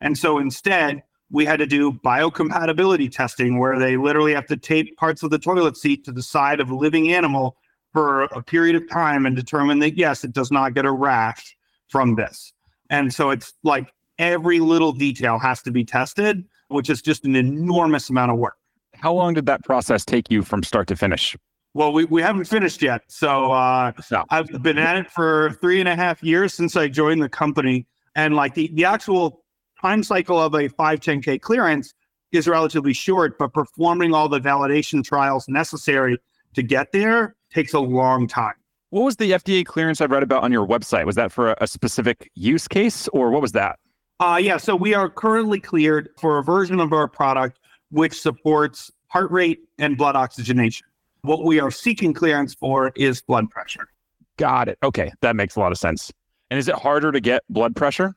And 0.00 0.18
so 0.18 0.38
instead, 0.38 1.04
we 1.30 1.44
had 1.44 1.60
to 1.60 1.66
do 1.66 1.92
biocompatibility 1.92 3.10
testing 3.10 3.58
where 3.58 3.78
they 3.78 3.96
literally 3.96 4.34
have 4.34 4.46
to 4.46 4.56
tape 4.56 4.96
parts 4.96 5.22
of 5.22 5.30
the 5.30 5.38
toilet 5.38 5.76
seat 5.76 6.04
to 6.04 6.12
the 6.12 6.22
side 6.22 6.58
of 6.58 6.70
a 6.70 6.74
living 6.74 7.12
animal 7.12 7.56
for 7.92 8.24
a 8.24 8.42
period 8.42 8.74
of 8.74 8.88
time 8.90 9.26
and 9.26 9.36
determine 9.36 9.78
that, 9.78 9.96
yes, 9.96 10.24
it 10.24 10.32
does 10.32 10.50
not 10.50 10.74
get 10.74 10.84
a 10.84 10.92
rash 10.92 11.56
from 11.88 12.16
this. 12.16 12.52
And 12.90 13.14
so 13.14 13.30
it's 13.30 13.54
like 13.62 13.92
every 14.18 14.58
little 14.58 14.92
detail 14.92 15.38
has 15.38 15.62
to 15.62 15.70
be 15.70 15.84
tested, 15.84 16.44
which 16.68 16.90
is 16.90 17.00
just 17.00 17.24
an 17.24 17.36
enormous 17.36 18.10
amount 18.10 18.32
of 18.32 18.38
work. 18.38 18.56
How 19.00 19.12
long 19.12 19.34
did 19.34 19.46
that 19.46 19.64
process 19.64 20.04
take 20.04 20.30
you 20.30 20.42
from 20.42 20.62
start 20.62 20.88
to 20.88 20.96
finish? 20.96 21.36
Well, 21.74 21.92
we, 21.92 22.06
we 22.06 22.22
haven't 22.22 22.46
finished 22.46 22.80
yet. 22.80 23.02
So 23.08 23.52
uh, 23.52 23.92
no. 24.10 24.24
I've 24.30 24.62
been 24.62 24.78
at 24.78 24.96
it 24.96 25.10
for 25.10 25.52
three 25.60 25.78
and 25.78 25.88
a 25.88 25.94
half 25.94 26.22
years 26.22 26.54
since 26.54 26.74
I 26.76 26.88
joined 26.88 27.22
the 27.22 27.28
company. 27.28 27.86
And 28.14 28.34
like 28.34 28.54
the, 28.54 28.70
the 28.72 28.86
actual 28.86 29.44
time 29.80 30.02
cycle 30.02 30.40
of 30.40 30.54
a 30.54 30.68
510K 30.70 31.40
clearance 31.40 31.92
is 32.32 32.48
relatively 32.48 32.92
short, 32.92 33.38
but 33.38 33.52
performing 33.52 34.14
all 34.14 34.28
the 34.28 34.40
validation 34.40 35.04
trials 35.04 35.48
necessary 35.48 36.18
to 36.54 36.62
get 36.62 36.92
there 36.92 37.36
takes 37.52 37.74
a 37.74 37.80
long 37.80 38.26
time. 38.26 38.54
What 38.90 39.02
was 39.02 39.16
the 39.16 39.32
FDA 39.32 39.66
clearance 39.66 40.00
I 40.00 40.06
read 40.06 40.22
about 40.22 40.44
on 40.44 40.52
your 40.52 40.66
website? 40.66 41.04
Was 41.04 41.16
that 41.16 41.30
for 41.30 41.54
a 41.60 41.66
specific 41.66 42.30
use 42.34 42.66
case 42.66 43.08
or 43.08 43.30
what 43.30 43.42
was 43.42 43.52
that? 43.52 43.78
Uh, 44.18 44.40
yeah, 44.42 44.56
so 44.56 44.74
we 44.74 44.94
are 44.94 45.10
currently 45.10 45.60
cleared 45.60 46.08
for 46.18 46.38
a 46.38 46.42
version 46.42 46.80
of 46.80 46.94
our 46.94 47.06
product 47.06 47.58
which 47.90 48.20
supports 48.20 48.90
heart 49.08 49.30
rate 49.30 49.60
and 49.78 49.96
blood 49.96 50.16
oxygenation. 50.16 50.86
What 51.22 51.44
we 51.44 51.60
are 51.60 51.70
seeking 51.70 52.12
clearance 52.12 52.54
for 52.54 52.92
is 52.96 53.22
blood 53.22 53.50
pressure. 53.50 53.88
Got 54.36 54.68
it. 54.68 54.78
Okay, 54.82 55.12
that 55.22 55.36
makes 55.36 55.56
a 55.56 55.60
lot 55.60 55.72
of 55.72 55.78
sense. 55.78 56.12
And 56.50 56.58
is 56.58 56.68
it 56.68 56.74
harder 56.74 57.10
to 57.12 57.20
get 57.20 57.42
blood 57.48 57.74
pressure? 57.74 58.14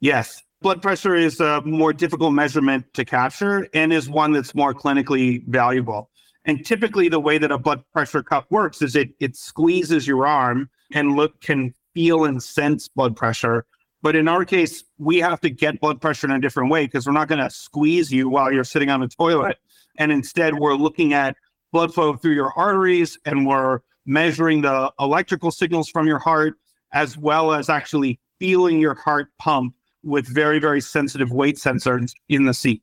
Yes. 0.00 0.42
Blood 0.60 0.80
pressure 0.80 1.16
is 1.16 1.40
a 1.40 1.60
more 1.62 1.92
difficult 1.92 2.32
measurement 2.32 2.84
to 2.94 3.04
capture 3.04 3.68
and 3.74 3.92
is 3.92 4.08
one 4.08 4.32
that's 4.32 4.54
more 4.54 4.72
clinically 4.72 5.44
valuable. 5.48 6.10
And 6.44 6.64
typically, 6.64 7.08
the 7.08 7.20
way 7.20 7.38
that 7.38 7.50
a 7.50 7.58
blood 7.58 7.82
pressure 7.92 8.22
cuff 8.22 8.44
works 8.50 8.82
is 8.82 8.96
it 8.96 9.10
it 9.20 9.36
squeezes 9.36 10.06
your 10.06 10.26
arm 10.26 10.68
and 10.92 11.16
look 11.16 11.40
can 11.40 11.74
feel 11.94 12.24
and 12.24 12.42
sense 12.42 12.88
blood 12.88 13.16
pressure. 13.16 13.64
But 14.02 14.16
in 14.16 14.26
our 14.26 14.44
case, 14.44 14.82
we 14.98 15.18
have 15.18 15.40
to 15.42 15.50
get 15.50 15.80
blood 15.80 16.00
pressure 16.00 16.26
in 16.26 16.32
a 16.32 16.40
different 16.40 16.70
way 16.70 16.86
because 16.86 17.06
we're 17.06 17.12
not 17.12 17.28
going 17.28 17.42
to 17.42 17.50
squeeze 17.50 18.12
you 18.12 18.28
while 18.28 18.52
you're 18.52 18.64
sitting 18.64 18.90
on 18.90 19.02
a 19.02 19.08
toilet. 19.08 19.58
And 19.98 20.10
instead, 20.10 20.58
we're 20.58 20.74
looking 20.74 21.12
at 21.12 21.36
blood 21.72 21.94
flow 21.94 22.16
through 22.16 22.32
your 22.32 22.52
arteries 22.56 23.18
and 23.24 23.46
we're 23.46 23.80
measuring 24.04 24.62
the 24.62 24.92
electrical 24.98 25.50
signals 25.50 25.88
from 25.88 26.06
your 26.06 26.18
heart 26.18 26.54
as 26.92 27.16
well 27.16 27.52
as 27.52 27.68
actually 27.68 28.18
feeling 28.38 28.78
your 28.78 28.94
heart 28.94 29.28
pump 29.38 29.74
with 30.02 30.26
very, 30.26 30.58
very 30.58 30.80
sensitive 30.80 31.30
weight 31.30 31.56
sensors 31.56 32.12
in 32.28 32.44
the 32.44 32.54
seat. 32.54 32.82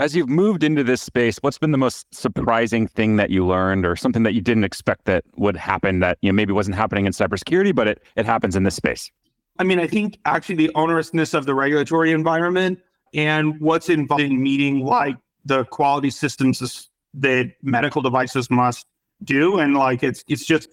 As 0.00 0.14
you've 0.14 0.28
moved 0.28 0.62
into 0.62 0.84
this 0.84 1.02
space, 1.02 1.38
what's 1.38 1.58
been 1.58 1.72
the 1.72 1.78
most 1.78 2.06
surprising 2.14 2.86
thing 2.86 3.16
that 3.16 3.30
you 3.30 3.44
learned 3.44 3.84
or 3.84 3.96
something 3.96 4.22
that 4.22 4.32
you 4.32 4.40
didn't 4.40 4.62
expect 4.62 5.06
that 5.06 5.24
would 5.36 5.56
happen 5.56 5.98
that 6.00 6.18
you 6.22 6.30
know 6.30 6.34
maybe 6.34 6.52
wasn't 6.52 6.76
happening 6.76 7.04
in 7.06 7.12
cybersecurity, 7.12 7.74
but 7.74 7.88
it, 7.88 8.02
it 8.14 8.24
happens 8.24 8.54
in 8.54 8.62
this 8.62 8.76
space? 8.76 9.10
I 9.58 9.64
mean, 9.64 9.80
I 9.80 9.88
think 9.88 10.20
actually 10.24 10.54
the 10.54 10.70
onerousness 10.76 11.34
of 11.34 11.46
the 11.46 11.54
regulatory 11.54 12.12
environment 12.12 12.78
and 13.12 13.60
what's 13.60 13.88
involved 13.88 14.22
in 14.22 14.40
meeting 14.40 14.84
like 14.84 15.16
the 15.44 15.64
quality 15.64 16.10
systems 16.10 16.88
that 17.14 17.52
medical 17.62 18.00
devices 18.00 18.50
must 18.50 18.86
do. 19.24 19.58
And 19.58 19.74
like 19.74 20.04
it's 20.04 20.22
it's 20.28 20.44
just 20.44 20.68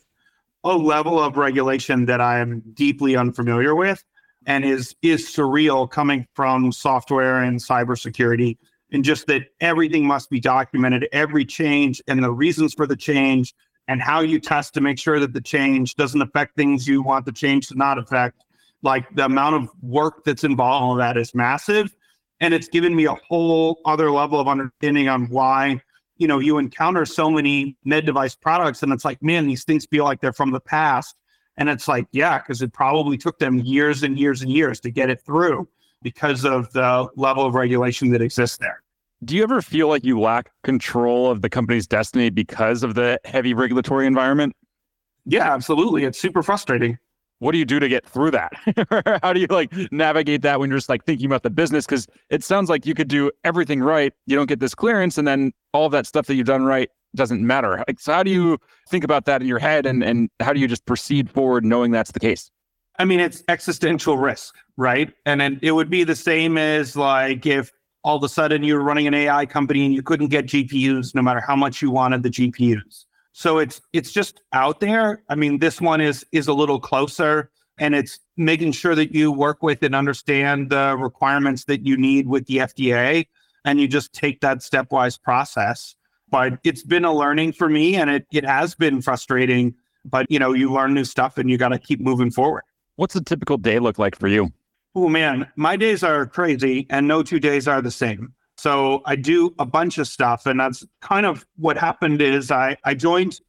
a 0.64 0.78
level 0.78 1.20
of 1.20 1.36
regulation 1.36 2.06
that 2.06 2.22
I 2.22 2.40
am 2.40 2.62
deeply 2.76 3.16
unfamiliar 3.16 3.74
with 3.74 4.04
and 4.46 4.64
is 4.64 4.96
is 5.02 5.28
surreal 5.28 5.90
coming 5.90 6.28
from 6.36 6.72
software 6.72 7.42
and 7.42 7.60
cybersecurity 7.60 8.58
and 8.96 9.04
just 9.04 9.28
that 9.28 9.44
everything 9.60 10.08
must 10.08 10.30
be 10.30 10.40
documented, 10.40 11.06
every 11.12 11.44
change 11.44 12.02
and 12.08 12.24
the 12.24 12.32
reasons 12.32 12.74
for 12.74 12.88
the 12.88 12.96
change 12.96 13.54
and 13.90 14.02
how 14.02 14.22
you 14.22 14.40
test 14.40 14.74
to 14.74 14.80
make 14.80 14.98
sure 14.98 15.20
that 15.20 15.34
the 15.34 15.42
change 15.42 15.96
doesn't 15.96 16.22
affect 16.22 16.56
things 16.56 16.88
you 16.88 17.02
want 17.02 17.26
the 17.26 17.32
change 17.34 17.68
to 17.68 17.76
not 17.76 18.00
affect. 18.00 18.46
Like 18.84 19.14
the 19.14 19.26
amount 19.26 19.58
of 19.58 19.70
work 19.82 20.24
that's 20.24 20.46
involved 20.46 20.94
in 20.94 21.00
that 21.00 21.18
is 21.18 21.36
massive. 21.36 21.94
And 22.40 22.54
it's 22.54 22.70
given 22.70 22.96
me 22.96 23.04
a 23.04 23.16
whole 23.16 23.82
other 23.84 24.10
level 24.12 24.40
of 24.40 24.48
understanding 24.48 25.10
on 25.10 25.26
why, 25.26 25.82
you 26.16 26.30
know, 26.30 26.40
you 26.40 26.58
encounter 26.58 27.06
so 27.06 27.30
many 27.30 27.76
med 27.84 28.06
device 28.06 28.34
products 28.34 28.82
and 28.82 28.94
it's 28.94 29.04
like, 29.04 29.22
man, 29.22 29.46
these 29.46 29.66
things 29.66 29.86
feel 29.86 30.06
like 30.06 30.22
they're 30.22 30.32
from 30.32 30.52
the 30.52 30.62
past. 30.62 31.18
And 31.58 31.68
it's 31.68 31.90
like, 31.90 32.08
yeah, 32.14 32.38
because 32.40 32.62
it 32.62 32.72
probably 32.72 33.18
took 33.18 33.40
them 33.40 33.60
years 33.60 34.04
and 34.04 34.18
years 34.18 34.42
and 34.42 34.50
years 34.50 34.80
to 34.80 34.90
get 34.90 35.10
it 35.10 35.22
through 35.26 35.68
because 36.02 36.46
of 36.46 36.72
the 36.72 37.10
level 37.18 37.46
of 37.46 37.56
regulation 37.56 38.10
that 38.12 38.22
exists 38.22 38.56
there. 38.56 38.82
Do 39.24 39.36
you 39.36 39.44
ever 39.44 39.62
feel 39.62 39.88
like 39.88 40.04
you 40.04 40.20
lack 40.20 40.52
control 40.64 41.32
of 41.32 41.42
the 41.42 41.50
company's 41.50 41.88
destiny 41.88 42.30
because 42.30 42.84
of 42.84 42.96
the 42.96 43.20
heavy 43.24 43.54
regulatory 43.54 44.06
environment? 44.06 44.54
Yeah, 45.26 45.54
absolutely. 45.54 46.04
It's 46.04 46.20
super 46.20 46.44
frustrating. 46.44 46.98
What 47.40 47.52
do 47.52 47.58
you 47.58 47.66
do 47.66 47.80
to 47.80 47.90
get 47.90 48.06
through 48.06 48.32
that? 48.32 48.54
How 49.24 49.34
do 49.34 49.40
you 49.40 49.48
like 49.50 49.72
navigate 49.92 50.42
that 50.44 50.60
when 50.60 50.70
you're 50.70 50.78
just 50.78 50.90
like 50.90 51.04
thinking 51.06 51.26
about 51.26 51.44
the 51.44 51.50
business? 51.50 51.86
Because 51.86 52.08
it 52.30 52.44
sounds 52.44 52.70
like 52.70 52.86
you 52.86 52.94
could 52.94 53.08
do 53.08 53.32
everything 53.44 53.82
right. 53.82 54.14
You 54.26 54.36
don't 54.36 54.48
get 54.48 54.60
this 54.60 54.74
clearance, 54.74 55.18
and 55.18 55.28
then 55.28 55.52
all 55.74 55.86
of 55.86 55.92
that 55.92 56.06
stuff 56.06 56.28
that 56.28 56.36
you've 56.36 56.48
done 56.48 56.64
right 56.64 56.90
doesn't 57.14 57.46
matter. 57.46 57.84
Like, 57.88 58.00
so 58.00 58.14
how 58.14 58.24
do 58.24 58.32
you 58.32 58.58
think 58.90 59.04
about 59.04 59.26
that 59.26 59.42
in 59.42 59.48
your 59.48 59.60
head, 59.60 59.86
and 59.86 60.02
and 60.02 60.30
how 60.40 60.54
do 60.54 60.60
you 60.62 60.68
just 60.68 60.86
proceed 60.86 61.30
forward 61.30 61.66
knowing 61.66 61.92
that's 61.92 62.12
the 62.12 62.20
case? 62.20 62.52
I 62.98 63.06
mean, 63.06 63.20
it's 63.20 63.44
existential 63.50 64.18
risk, 64.18 64.56
right? 64.78 65.12
And 65.26 65.42
then 65.42 65.60
it 65.62 65.74
would 65.74 65.90
be 65.90 66.06
the 66.06 66.16
same 66.16 66.58
as 66.58 66.96
like 66.96 67.46
if 67.46 67.72
all 68.06 68.16
of 68.16 68.24
a 68.24 68.30
sudden 68.30 68.62
you 68.64 68.76
were 68.76 68.84
running 68.84 69.08
an 69.08 69.16
AI 69.16 69.48
company 69.48 69.84
and 69.84 69.94
you 69.94 70.04
couldn't 70.04 70.28
get 70.28 70.46
GPUs 70.46 71.16
no 71.16 71.24
matter 71.24 71.42
how 71.42 71.56
much 71.56 71.82
you 71.82 71.90
wanted 71.90 72.22
the 72.22 72.30
GPUs. 72.30 73.06
So 73.34 73.58
it's 73.58 73.82
it's 73.94 74.12
just 74.12 74.42
out 74.54 74.80
there. 74.80 75.24
I 75.28 75.34
mean, 75.34 75.58
this 75.58 75.82
one 75.82 76.00
is 76.00 76.24
is 76.32 76.48
a 76.48 76.54
little 76.54 76.80
closer 76.80 77.50
and 77.80 77.96
it's 77.96 78.20
making 78.38 78.74
sure 78.74 78.94
that 78.94 79.14
you 79.14 79.32
work 79.32 79.64
with 79.64 79.82
and 79.82 79.96
understand 79.96 80.70
the 80.70 80.96
requirements 80.98 81.66
that 81.66 81.84
you 81.84 81.98
need 81.98 82.28
with 82.28 82.46
the 82.46 82.58
FDA 82.58 83.28
and 83.66 83.82
you 83.82 83.88
just 83.88 84.14
take 84.14 84.40
that 84.42 84.60
stepwise 84.60 85.20
process. 85.20 85.96
But 86.30 86.60
it's 86.64 86.84
been 86.84 87.06
a 87.06 87.14
learning 87.14 87.54
for 87.54 87.70
me 87.70 87.96
and 87.96 88.12
it 88.12 88.28
it 88.32 88.46
has 88.46 88.76
been 88.76 89.02
frustrating, 89.02 89.74
but 90.06 90.28
you 90.30 90.38
know, 90.38 90.54
you 90.54 90.72
learn 90.72 90.94
new 90.94 91.06
stuff 91.06 91.40
and 91.40 91.50
you 91.50 91.58
got 91.58 91.70
to 91.70 91.80
keep 91.80 92.00
moving 92.00 92.30
forward. 92.30 92.64
What's 92.98 93.16
a 93.16 93.24
typical 93.24 93.58
day 93.58 93.80
look 93.80 93.98
like 93.98 94.16
for 94.16 94.28
you? 94.28 94.54
Oh 94.98 95.10
man, 95.10 95.52
my 95.58 95.76
days 95.76 96.04
are 96.04 96.26
crazy 96.26 96.88
and 96.90 97.06
no 97.06 97.22
two 97.22 97.40
days 97.40 97.68
are 97.68 97.82
the 97.82 97.92
same. 97.92 98.34
So 98.58 99.02
I 99.06 99.18
do 99.18 99.54
a 99.60 99.66
bunch 99.66 99.98
of 99.98 100.08
stuff 100.08 100.46
and 100.46 100.58
that's 100.60 100.86
kind 101.02 101.26
of 101.26 101.46
what 101.58 101.78
happened 101.78 102.22
is 102.22 102.50
I 102.50 102.78
I 102.86 102.94
joined 102.94 103.42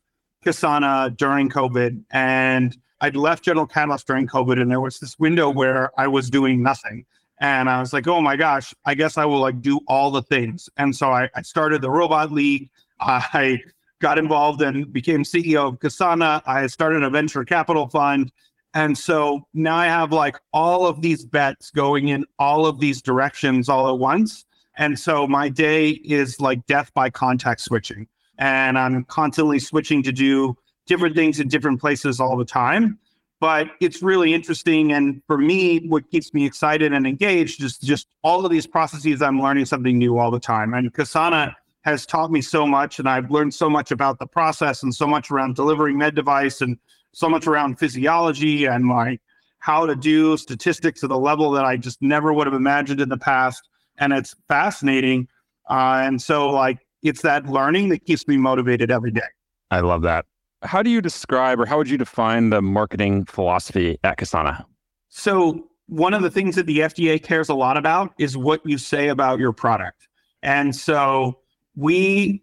Casana 0.45 1.17
during 1.17 1.49
COVID 1.49 2.03
and 2.11 2.77
I'd 3.01 3.15
left 3.15 3.45
General 3.45 3.67
Catalyst 3.67 4.09
during 4.09 4.27
COVID 4.27 4.61
and 4.61 4.71
there 4.71 4.81
was 4.81 4.99
this 4.99 5.19
window 5.21 5.49
where 5.49 5.93
I 5.99 6.09
was 6.09 6.31
doing 6.31 6.63
nothing. 6.63 7.07
And 7.41 7.69
I 7.69 7.79
was 7.79 7.93
like, 7.93 8.09
oh 8.09 8.21
my 8.21 8.35
gosh, 8.35 8.75
I 8.85 8.95
guess 8.95 9.17
I 9.17 9.25
will 9.25 9.41
like 9.41 9.61
do 9.61 9.81
all 9.87 10.11
the 10.11 10.23
things. 10.23 10.69
And 10.79 10.97
so 10.97 11.13
I, 11.13 11.29
I 11.35 11.43
started 11.43 11.81
the 11.81 11.91
Robot 11.91 12.33
League. 12.33 12.71
I 13.01 13.61
got 14.01 14.19
involved 14.19 14.63
and 14.63 14.93
became 14.93 15.23
CEO 15.23 15.69
of 15.69 15.79
Casana. 15.79 16.43
I 16.47 16.67
started 16.67 17.03
a 17.03 17.11
venture 17.11 17.45
capital 17.45 17.89
fund. 17.89 18.33
And 18.77 18.99
so 18.99 19.49
now 19.55 19.75
I 19.75 19.87
have 19.87 20.13
like 20.13 20.37
all 20.53 20.87
of 20.87 21.01
these 21.01 21.25
bets 21.25 21.71
going 21.71 22.09
in 22.09 22.27
all 22.39 22.67
of 22.67 22.79
these 22.79 23.01
directions 23.01 23.71
all 23.71 23.89
at 23.89 23.99
once. 23.99 24.45
And 24.77 24.99
so 24.99 25.27
my 25.27 25.49
day 25.49 25.93
is 26.05 26.43
like 26.43 26.67
death 26.67 26.93
by 26.93 27.09
context 27.09 27.65
switching. 27.65 28.07
And 28.37 28.79
I'm 28.79 29.05
constantly 29.05 29.61
switching 29.61 30.03
to 30.03 30.13
do 30.13 30.59
different 30.87 31.17
things 31.17 31.41
in 31.41 31.49
different 31.49 31.81
places 31.81 32.21
all 32.21 32.37
the 32.37 32.45
time. 32.45 32.99
But 33.41 33.69
it's 33.81 34.03
really 34.03 34.35
interesting. 34.35 34.93
And 34.93 35.23
for 35.27 35.39
me, 35.39 35.79
what 35.89 36.11
keeps 36.11 36.35
me 36.35 36.45
excited 36.45 36.93
and 36.93 37.07
engaged 37.07 37.63
is 37.63 37.79
just 37.79 38.07
all 38.23 38.45
of 38.45 38.53
these 38.53 38.67
processes. 38.67 39.23
I'm 39.23 39.41
learning 39.41 39.65
something 39.65 39.97
new 39.97 40.19
all 40.19 40.31
the 40.31 40.39
time. 40.39 40.75
And 40.75 40.93
Casana 40.93 41.55
has 41.87 42.05
taught 42.05 42.31
me 42.31 42.43
so 42.43 42.67
much. 42.67 42.99
And 42.99 43.09
I've 43.09 43.31
learned 43.31 43.55
so 43.55 43.71
much 43.71 43.91
about 43.91 44.19
the 44.19 44.27
process 44.27 44.83
and 44.83 44.95
so 44.95 45.07
much 45.07 45.31
around 45.31 45.57
delivering 45.57 45.97
med 45.97 46.15
device 46.15 46.61
and 46.61 46.77
so 47.17 47.31
much 47.31 47.47
around 47.47 47.79
physiology 47.79 48.67
and 48.67 48.91
like 48.91 49.23
how 49.59 49.87
to 49.87 49.97
do 49.97 50.37
statistics 50.37 51.03
at 51.03 51.11
a 51.11 51.17
level 51.17 51.51
that 51.51 51.65
I 51.65 51.79
just 51.79 52.03
never 52.03 52.31
would 52.31 52.47
have 52.47 52.53
imagined 52.53 53.01
in 53.01 53.09
the 53.09 53.17
past. 53.17 53.67
And 53.97 54.13
it's 54.13 54.37
fascinating. 54.49 55.27
Uh, 55.71 56.03
and 56.05 56.21
so, 56.21 56.51
like, 56.51 56.77
it's 57.03 57.23
that 57.23 57.47
learning 57.47 57.89
that 57.89 58.05
keeps 58.05 58.29
me 58.29 58.37
motivated 58.37 58.91
every 58.91 59.11
day. 59.11 59.23
I 59.71 59.81
love 59.81 60.03
that. 60.03 60.27
How 60.63 60.83
do 60.83 60.91
you 60.91 61.01
describe 61.01 61.59
or 61.59 61.65
how 61.65 61.79
would 61.79 61.89
you 61.89 61.97
define 61.97 62.51
the 62.51 62.61
marketing 62.61 63.25
philosophy 63.25 63.99
at 64.05 64.19
Casana? 64.19 64.63
So, 65.09 65.71
one 65.87 66.13
of 66.13 66.21
the 66.21 66.31
things 66.31 66.55
that 66.57 66.67
the 66.67 66.81
FDA 66.81 67.23
cares 67.23 67.49
a 67.49 67.55
lot 67.55 67.79
about 67.79 68.13
is 68.19 68.37
what 68.37 68.61
you 68.67 68.77
say 68.77 69.09
about 69.09 69.39
your 69.39 69.53
product. 69.55 70.07
And 70.43 70.77
so, 70.77 71.39
we 71.77 72.43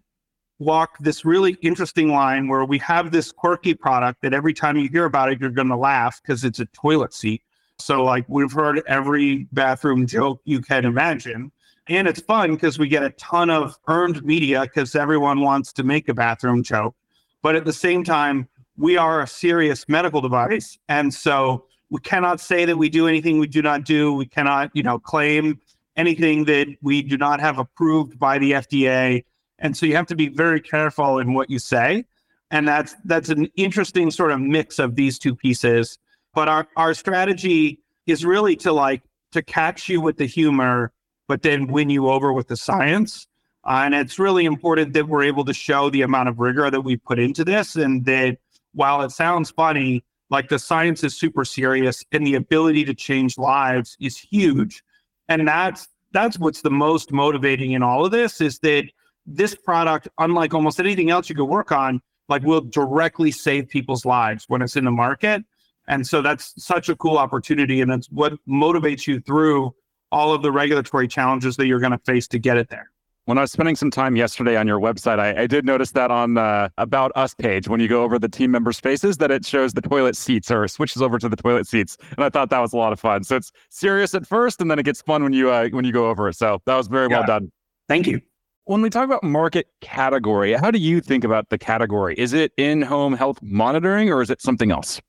walk 0.64 0.98
this 1.00 1.26
really 1.26 1.58
interesting 1.62 2.10
line 2.10 2.48
where 2.48 2.66
we 2.66 2.78
have 2.80 3.12
this 3.12 3.32
quirky 3.32 3.74
product 3.74 4.22
that 4.22 4.34
every 4.34 4.54
time 4.54 4.78
you 4.78 4.90
hear 4.90 5.06
about 5.06 5.32
it, 5.32 5.40
you're 5.40 5.50
going 5.50 5.68
to 5.70 5.78
laugh 5.78 6.22
because 6.22 6.44
it's 6.44 6.60
a 6.60 6.66
toilet 6.68 7.14
seat. 7.14 7.42
So, 7.80 8.04
like, 8.04 8.26
we've 8.28 8.52
heard 8.52 8.82
every 8.88 9.48
bathroom 9.52 10.06
joke 10.08 10.42
you 10.46 10.62
can 10.62 10.86
imagine. 10.86 11.52
And 11.88 12.08
it's 12.08 12.22
fun 12.22 12.54
because 12.54 12.80
we 12.80 12.88
get 12.88 13.04
a 13.04 13.10
ton 13.12 13.50
of 13.50 13.78
earned 13.88 14.24
media 14.24 14.62
because 14.62 14.96
everyone 14.96 15.42
wants 15.42 15.74
to 15.74 15.84
make 15.84 16.08
a 16.08 16.14
bathroom 16.14 16.64
joke. 16.64 16.96
But 17.42 17.56
at 17.56 17.66
the 17.66 17.74
same 17.74 18.04
time, 18.04 18.48
we 18.78 18.98
are 18.98 19.22
a 19.22 19.28
serious 19.28 19.88
medical 19.90 20.22
device. 20.22 20.78
And 20.88 21.14
so 21.14 21.66
we 21.90 22.00
cannot 22.00 22.40
say 22.40 22.66
that 22.66 22.78
we 22.78 22.90
do 22.90 23.08
anything 23.08 23.38
we 23.38 23.48
do 23.48 23.62
not 23.62 23.84
do. 23.84 24.14
We 24.14 24.26
cannot, 24.26 24.72
you 24.74 24.84
know, 24.84 24.98
claim 24.98 25.60
anything 25.96 26.46
that 26.46 26.68
we 26.82 27.02
do 27.02 27.18
not 27.18 27.40
have 27.40 27.60
approved 27.60 28.18
by 28.18 28.40
the 28.40 28.54
FDA. 28.54 29.24
And 29.60 29.76
so 29.76 29.86
you 29.86 29.96
have 29.96 30.08
to 30.08 30.16
be 30.16 30.30
very 30.30 30.60
careful 30.60 31.20
in 31.20 31.34
what 31.34 31.50
you 31.50 31.60
say. 31.60 32.06
And 32.52 32.68
that's 32.68 32.96
that's 33.06 33.30
an 33.30 33.48
interesting 33.56 34.12
sort 34.12 34.32
of 34.32 34.40
mix 34.40 34.80
of 34.80 34.96
these 34.96 35.18
two 35.18 35.36
pieces. 35.36 35.98
But 36.34 36.48
our, 36.48 36.68
our 36.76 36.94
strategy 36.94 37.80
is 38.06 38.26
really 38.26 38.56
to 38.58 38.72
like 38.72 39.02
to 39.32 39.42
catch 39.42 39.90
you 39.90 40.02
with 40.02 40.18
the 40.18 40.26
humor, 40.26 40.92
but 41.28 41.42
then 41.42 41.68
win 41.68 41.90
you 41.90 42.10
over 42.10 42.34
with 42.34 42.48
the 42.48 42.58
science. 42.58 43.28
Uh, 43.66 43.84
and 43.86 43.96
it's 43.96 44.20
really 44.20 44.46
important 44.46 44.94
that 44.94 45.08
we're 45.08 45.24
able 45.24 45.46
to 45.46 45.54
show 45.54 45.90
the 45.90 46.02
amount 46.02 46.30
of 46.30 46.40
rigor 46.40 46.70
that 46.70 46.82
we 46.82 46.98
put 46.98 47.18
into 47.18 47.46
this 47.46 47.76
and 47.76 48.06
that 48.06 48.38
while 48.74 49.02
it 49.02 49.12
sounds 49.12 49.52
funny, 49.52 50.04
like 50.30 50.50
the 50.50 50.60
science 50.60 51.04
is 51.04 51.18
super 51.18 51.46
serious 51.46 52.04
and 52.12 52.26
the 52.26 52.36
ability 52.36 52.84
to 52.84 52.94
change 52.94 53.38
lives 53.38 53.96
is 54.00 54.18
huge. 54.18 54.84
And 55.30 55.48
that's 55.48 55.88
that's 56.12 56.38
what's 56.38 56.62
the 56.62 56.70
most 56.70 57.12
motivating 57.12 57.72
in 57.72 57.82
all 57.82 58.06
of 58.06 58.12
this 58.12 58.42
is 58.42 58.60
that 58.60 58.86
this 59.26 59.56
product, 59.56 60.08
unlike 60.18 60.54
almost 60.54 60.80
anything 60.80 61.10
else 61.10 61.30
you 61.30 61.36
could 61.36 61.46
work 61.46 61.72
on, 61.72 62.02
like 62.30 62.44
will 62.44 62.62
directly 62.62 63.32
save 63.32 63.68
people's 63.68 64.06
lives 64.06 64.46
when 64.48 64.62
it's 64.62 64.76
in 64.76 64.86
the 64.86 64.92
market. 64.92 65.44
And 65.88 66.06
so 66.08 66.22
that's 66.22 66.54
such 66.64 66.90
a 66.90 66.96
cool 66.96 67.18
opportunity. 67.18 67.82
And 67.82 67.92
that's 67.92 68.08
what 68.08 68.34
motivates 68.48 69.06
you 69.06 69.20
through 69.20 69.76
all 70.12 70.34
of 70.34 70.42
the 70.42 70.52
regulatory 70.52 71.08
challenges 71.08 71.58
that 71.58 71.68
you're 71.68 71.80
going 71.80 71.92
to 71.92 71.98
face 72.00 72.28
to 72.30 72.40
get 72.40 72.58
it 72.58 72.70
there. 72.70 72.90
When 73.26 73.38
I 73.38 73.42
was 73.42 73.54
spending 73.54 73.78
some 73.78 73.90
time 73.90 74.18
yesterday 74.18 74.58
on 74.58 74.68
your 74.68 74.82
website, 74.82 75.18
I, 75.18 75.44
I 75.44 75.48
did 75.48 75.66
notice 75.66 75.92
that 75.92 76.12
on 76.12 76.34
the 76.34 76.70
About 76.78 77.14
Us 77.16 77.34
page, 77.34 77.70
when 77.70 77.80
you 77.80 77.88
go 77.88 78.04
over 78.04 78.20
the 78.20 78.28
team 78.28 78.52
members' 78.52 78.82
faces, 78.82 79.18
that 79.20 79.32
it 79.32 79.46
shows 79.46 79.72
the 79.72 79.82
toilet 79.82 80.18
seats 80.18 80.52
or 80.52 80.68
switches 80.68 81.02
over 81.02 81.18
to 81.18 81.30
the 81.30 81.38
toilet 81.38 81.66
seats, 81.66 81.98
and 82.18 82.26
I 82.26 82.30
thought 82.30 82.50
that 82.50 82.60
was 82.60 82.74
a 82.74 82.78
lot 82.78 82.92
of 82.92 83.00
fun. 83.00 83.24
So 83.24 83.38
it's 83.38 83.54
serious 83.70 84.14
at 84.14 84.28
first, 84.28 84.60
and 84.60 84.70
then 84.70 84.78
it 84.78 84.84
gets 84.84 85.02
fun 85.02 85.24
when 85.24 85.32
you 85.32 85.50
uh, 85.50 85.70
when 85.70 85.86
you 85.86 85.94
go 85.94 86.10
over 86.10 86.28
it. 86.28 86.36
So 86.36 86.62
that 86.66 86.76
was 86.76 86.90
very 86.90 87.08
yeah. 87.10 87.20
well 87.20 87.26
done. 87.26 87.50
Thank 87.88 88.08
you. 88.08 88.20
When 88.66 88.82
we 88.82 88.90
talk 88.90 89.04
about 89.04 89.24
market 89.24 89.68
category, 89.82 90.54
how 90.54 90.72
do 90.72 90.80
you 90.80 91.02
think 91.02 91.26
about 91.26 91.50
the 91.50 91.58
category? 91.58 92.16
Is 92.18 92.32
it 92.32 92.54
in-home 92.56 93.12
health 93.12 93.40
monitoring, 93.42 94.10
or 94.10 94.22
is 94.22 94.30
it 94.30 94.42
something 94.42 94.72
else? 94.72 95.02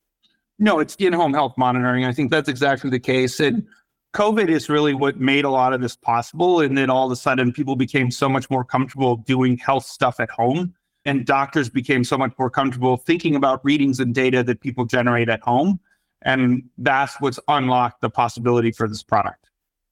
No, 0.59 0.81
it's 0.81 0.97
in-home 0.97 1.33
health 1.33 1.55
monitoring. 1.57 2.05
I 2.05 2.13
think 2.13 2.33
that's 2.33 2.49
exactly 2.49 2.91
the 2.91 2.99
case. 2.99 3.39
And 3.39 3.65
COVID 4.13 4.49
is 4.49 4.69
really 4.69 4.93
what 4.93 5.21
made 5.21 5.45
a 5.45 5.51
lot 5.51 5.73
of 5.73 5.81
this 5.81 5.95
possible. 5.95 6.61
And 6.61 6.77
then 6.77 6.91
all 6.91 7.07
of 7.07 7.13
a 7.13 7.17
sudden, 7.17 7.53
people 7.53 7.77
became 7.77 8.11
so 8.11 8.29
much 8.29 8.51
more 8.51 8.65
comfortable 8.65 9.19
doing 9.19 9.57
health 9.59 9.87
stuff 9.87 10.19
at 10.19 10.31
home. 10.31 10.75
And 11.05 11.25
doctors 11.25 11.69
became 11.69 12.03
so 12.03 12.19
much 12.19 12.33
more 12.41 12.51
comfortable 12.51 12.97
thinking 12.97 13.37
about 13.37 13.65
readings 13.65 14.01
and 14.01 14.13
data 14.13 14.43
that 14.43 14.63
people 14.63 14.85
generate 14.85 15.29
at 15.29 15.43
home. 15.43 15.79
And 16.23 16.65
that's 16.79 17.21
what's 17.21 17.39
unlocked 17.47 18.01
the 18.01 18.11
possibility 18.11 18.73
for 18.73 18.89
this 18.89 19.05
product. 19.05 19.44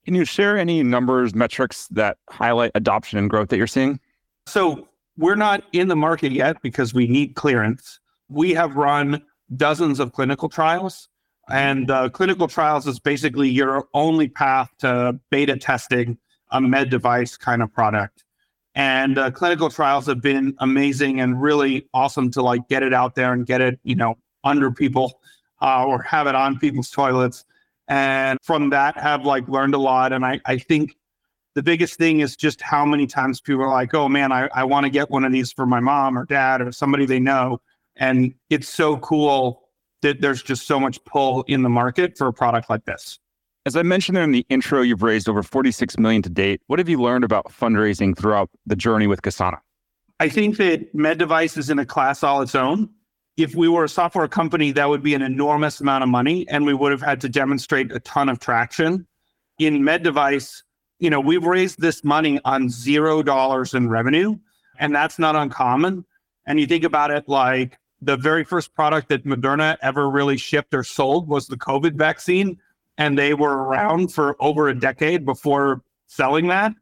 Can 0.04 0.14
you 0.14 0.24
share 0.24 0.58
any 0.58 0.82
numbers, 0.82 1.34
metrics 1.34 1.86
that 1.88 2.18
highlight 2.28 2.72
adoption 2.74 3.18
and 3.18 3.30
growth 3.30 3.48
that 3.48 3.56
you're 3.56 3.66
seeing? 3.66 4.00
So, 4.46 4.88
we're 5.18 5.36
not 5.36 5.62
in 5.72 5.88
the 5.88 5.96
market 5.96 6.32
yet 6.32 6.62
because 6.62 6.94
we 6.94 7.06
need 7.06 7.34
clearance. 7.34 8.00
We 8.28 8.54
have 8.54 8.76
run 8.76 9.22
dozens 9.56 10.00
of 10.00 10.12
clinical 10.12 10.48
trials 10.48 11.08
and 11.48 11.90
uh, 11.90 12.08
clinical 12.08 12.48
trials 12.48 12.86
is 12.86 12.98
basically 12.98 13.48
your 13.48 13.86
only 13.94 14.28
path 14.28 14.70
to 14.78 15.18
beta 15.30 15.56
testing 15.56 16.18
a 16.50 16.60
med 16.60 16.90
device 16.90 17.36
kind 17.36 17.62
of 17.62 17.72
product. 17.72 18.24
And 18.74 19.18
uh, 19.18 19.30
clinical 19.30 19.68
trials 19.68 20.06
have 20.06 20.22
been 20.22 20.54
amazing 20.58 21.20
and 21.20 21.40
really 21.42 21.88
awesome 21.92 22.30
to 22.32 22.42
like 22.42 22.68
get 22.68 22.82
it 22.82 22.94
out 22.94 23.14
there 23.14 23.32
and 23.32 23.44
get 23.44 23.60
it, 23.60 23.78
you 23.82 23.94
know, 23.94 24.16
under 24.44 24.70
people 24.70 25.20
uh, 25.60 25.84
or 25.84 26.02
have 26.02 26.26
it 26.26 26.34
on 26.34 26.58
people's 26.58 26.90
toilets. 26.90 27.44
And 27.92 28.38
from 28.42 28.70
that, 28.70 28.96
have 28.96 29.26
like 29.26 29.46
learned 29.48 29.74
a 29.74 29.78
lot. 29.78 30.14
And 30.14 30.24
I, 30.24 30.40
I 30.46 30.56
think 30.56 30.96
the 31.54 31.62
biggest 31.62 31.96
thing 31.96 32.20
is 32.20 32.36
just 32.36 32.62
how 32.62 32.86
many 32.86 33.06
times 33.06 33.42
people 33.42 33.64
are 33.64 33.68
like, 33.68 33.92
oh 33.92 34.08
man, 34.08 34.32
I, 34.32 34.48
I 34.54 34.64
want 34.64 34.84
to 34.84 34.90
get 34.90 35.10
one 35.10 35.26
of 35.26 35.32
these 35.32 35.52
for 35.52 35.66
my 35.66 35.78
mom 35.78 36.16
or 36.16 36.24
dad 36.24 36.62
or 36.62 36.72
somebody 36.72 37.04
they 37.04 37.20
know. 37.20 37.60
And 37.96 38.32
it's 38.48 38.70
so 38.70 38.96
cool 38.96 39.68
that 40.00 40.22
there's 40.22 40.42
just 40.42 40.66
so 40.66 40.80
much 40.80 41.04
pull 41.04 41.42
in 41.48 41.62
the 41.62 41.68
market 41.68 42.16
for 42.16 42.28
a 42.28 42.32
product 42.32 42.70
like 42.70 42.86
this. 42.86 43.18
As 43.66 43.76
I 43.76 43.82
mentioned 43.82 44.16
there 44.16 44.24
in 44.24 44.32
the 44.32 44.46
intro, 44.48 44.80
you've 44.80 45.02
raised 45.02 45.28
over 45.28 45.42
46 45.42 45.98
million 45.98 46.22
to 46.22 46.30
date. 46.30 46.62
What 46.68 46.78
have 46.78 46.88
you 46.88 46.98
learned 46.98 47.24
about 47.24 47.52
fundraising 47.52 48.16
throughout 48.16 48.48
the 48.64 48.74
journey 48.74 49.06
with 49.06 49.20
Casana? 49.20 49.58
I 50.18 50.30
think 50.30 50.56
that 50.56 50.94
med 50.94 51.18
device 51.18 51.58
is 51.58 51.68
in 51.68 51.78
a 51.78 51.84
class 51.84 52.22
all 52.22 52.40
its 52.40 52.54
own. 52.54 52.88
If 53.36 53.54
we 53.54 53.68
were 53.68 53.84
a 53.84 53.88
software 53.88 54.28
company, 54.28 54.72
that 54.72 54.88
would 54.88 55.02
be 55.02 55.14
an 55.14 55.22
enormous 55.22 55.80
amount 55.80 56.04
of 56.04 56.10
money, 56.10 56.46
and 56.48 56.66
we 56.66 56.74
would 56.74 56.92
have 56.92 57.00
had 57.00 57.20
to 57.22 57.28
demonstrate 57.28 57.90
a 57.92 58.00
ton 58.00 58.28
of 58.28 58.38
traction. 58.38 59.06
In 59.58 59.82
med 59.82 60.02
device, 60.02 60.62
you 60.98 61.10
know, 61.10 61.20
we've 61.20 61.44
raised 61.44 61.80
this 61.80 62.04
money 62.04 62.40
on 62.44 62.68
zero 62.68 63.22
dollars 63.22 63.74
in 63.74 63.88
revenue, 63.88 64.36
and 64.78 64.94
that's 64.94 65.18
not 65.18 65.34
uncommon. 65.34 66.04
And 66.46 66.60
you 66.60 66.66
think 66.66 66.84
about 66.84 67.10
it 67.10 67.28
like 67.28 67.78
the 68.00 68.16
very 68.16 68.44
first 68.44 68.74
product 68.74 69.08
that 69.08 69.24
Moderna 69.24 69.76
ever 69.80 70.10
really 70.10 70.36
shipped 70.36 70.74
or 70.74 70.82
sold 70.82 71.28
was 71.28 71.46
the 71.46 71.56
COVID 71.56 71.94
vaccine. 71.94 72.58
And 72.98 73.16
they 73.16 73.32
were 73.32 73.64
around 73.64 74.12
for 74.12 74.36
over 74.40 74.68
a 74.68 74.78
decade 74.78 75.24
before 75.24 75.82
selling 76.08 76.48
that. 76.48 76.72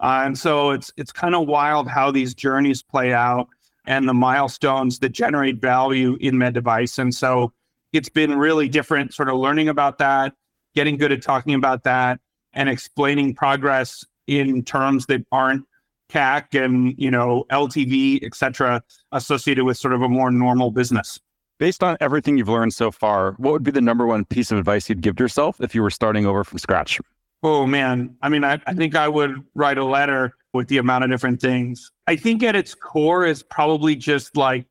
Uh, 0.00 0.22
and 0.24 0.36
so 0.36 0.70
it's 0.70 0.92
it's 0.96 1.12
kind 1.12 1.34
of 1.34 1.46
wild 1.46 1.88
how 1.88 2.10
these 2.10 2.34
journeys 2.34 2.82
play 2.82 3.14
out 3.14 3.48
and 3.86 4.08
the 4.08 4.14
milestones 4.14 4.98
that 5.00 5.10
generate 5.10 5.60
value 5.60 6.16
in 6.20 6.38
med 6.38 6.54
device. 6.54 6.98
And 6.98 7.14
so 7.14 7.52
it's 7.92 8.08
been 8.08 8.36
really 8.38 8.68
different 8.68 9.14
sort 9.14 9.28
of 9.28 9.36
learning 9.36 9.68
about 9.68 9.98
that, 9.98 10.34
getting 10.74 10.96
good 10.96 11.12
at 11.12 11.22
talking 11.22 11.54
about 11.54 11.84
that 11.84 12.20
and 12.52 12.68
explaining 12.68 13.34
progress 13.34 14.04
in 14.26 14.62
terms 14.64 15.06
that 15.06 15.24
aren't 15.32 15.64
CAC 16.10 16.64
and 16.64 16.94
you 16.98 17.10
know 17.10 17.44
LTV, 17.50 18.22
et 18.22 18.34
cetera, 18.34 18.82
associated 19.12 19.64
with 19.64 19.76
sort 19.76 19.94
of 19.94 20.02
a 20.02 20.08
more 20.08 20.30
normal 20.30 20.70
business. 20.70 21.18
Based 21.58 21.82
on 21.82 21.96
everything 22.00 22.36
you've 22.36 22.48
learned 22.48 22.74
so 22.74 22.90
far, 22.90 23.32
what 23.32 23.52
would 23.52 23.62
be 23.62 23.70
the 23.70 23.80
number 23.80 24.06
one 24.06 24.24
piece 24.24 24.50
of 24.50 24.58
advice 24.58 24.88
you'd 24.88 25.02
give 25.02 25.16
to 25.16 25.24
yourself 25.24 25.60
if 25.60 25.74
you 25.74 25.82
were 25.82 25.90
starting 25.90 26.26
over 26.26 26.42
from 26.44 26.58
scratch? 26.58 27.00
Oh 27.42 27.66
man, 27.66 28.16
I 28.22 28.28
mean, 28.28 28.44
I, 28.44 28.60
I 28.66 28.74
think 28.74 28.96
I 28.96 29.08
would 29.08 29.42
write 29.54 29.78
a 29.78 29.84
letter 29.84 30.34
with 30.54 30.68
the 30.68 30.78
amount 30.78 31.04
of 31.04 31.10
different 31.10 31.40
things. 31.40 31.90
I 32.06 32.16
think 32.16 32.42
at 32.42 32.56
its 32.56 32.74
core 32.74 33.26
is 33.26 33.42
probably 33.42 33.96
just 33.96 34.36
like 34.36 34.66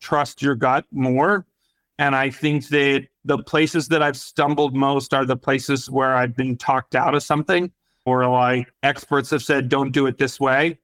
trust 0.00 0.42
your 0.42 0.54
gut 0.54 0.84
more. 0.92 1.46
And 1.98 2.14
I 2.14 2.30
think 2.30 2.68
that 2.68 3.06
the 3.24 3.38
places 3.38 3.88
that 3.88 4.02
I've 4.02 4.16
stumbled 4.16 4.76
most 4.76 5.14
are 5.14 5.24
the 5.24 5.36
places 5.36 5.90
where 5.90 6.14
I've 6.14 6.36
been 6.36 6.56
talked 6.56 6.94
out 6.94 7.14
of 7.14 7.22
something 7.22 7.72
or 8.04 8.26
like 8.28 8.68
experts 8.82 9.30
have 9.30 9.42
said, 9.42 9.68
don't 9.68 9.90
do 9.90 10.06
it 10.06 10.18
this 10.18 10.38
way. 10.38 10.78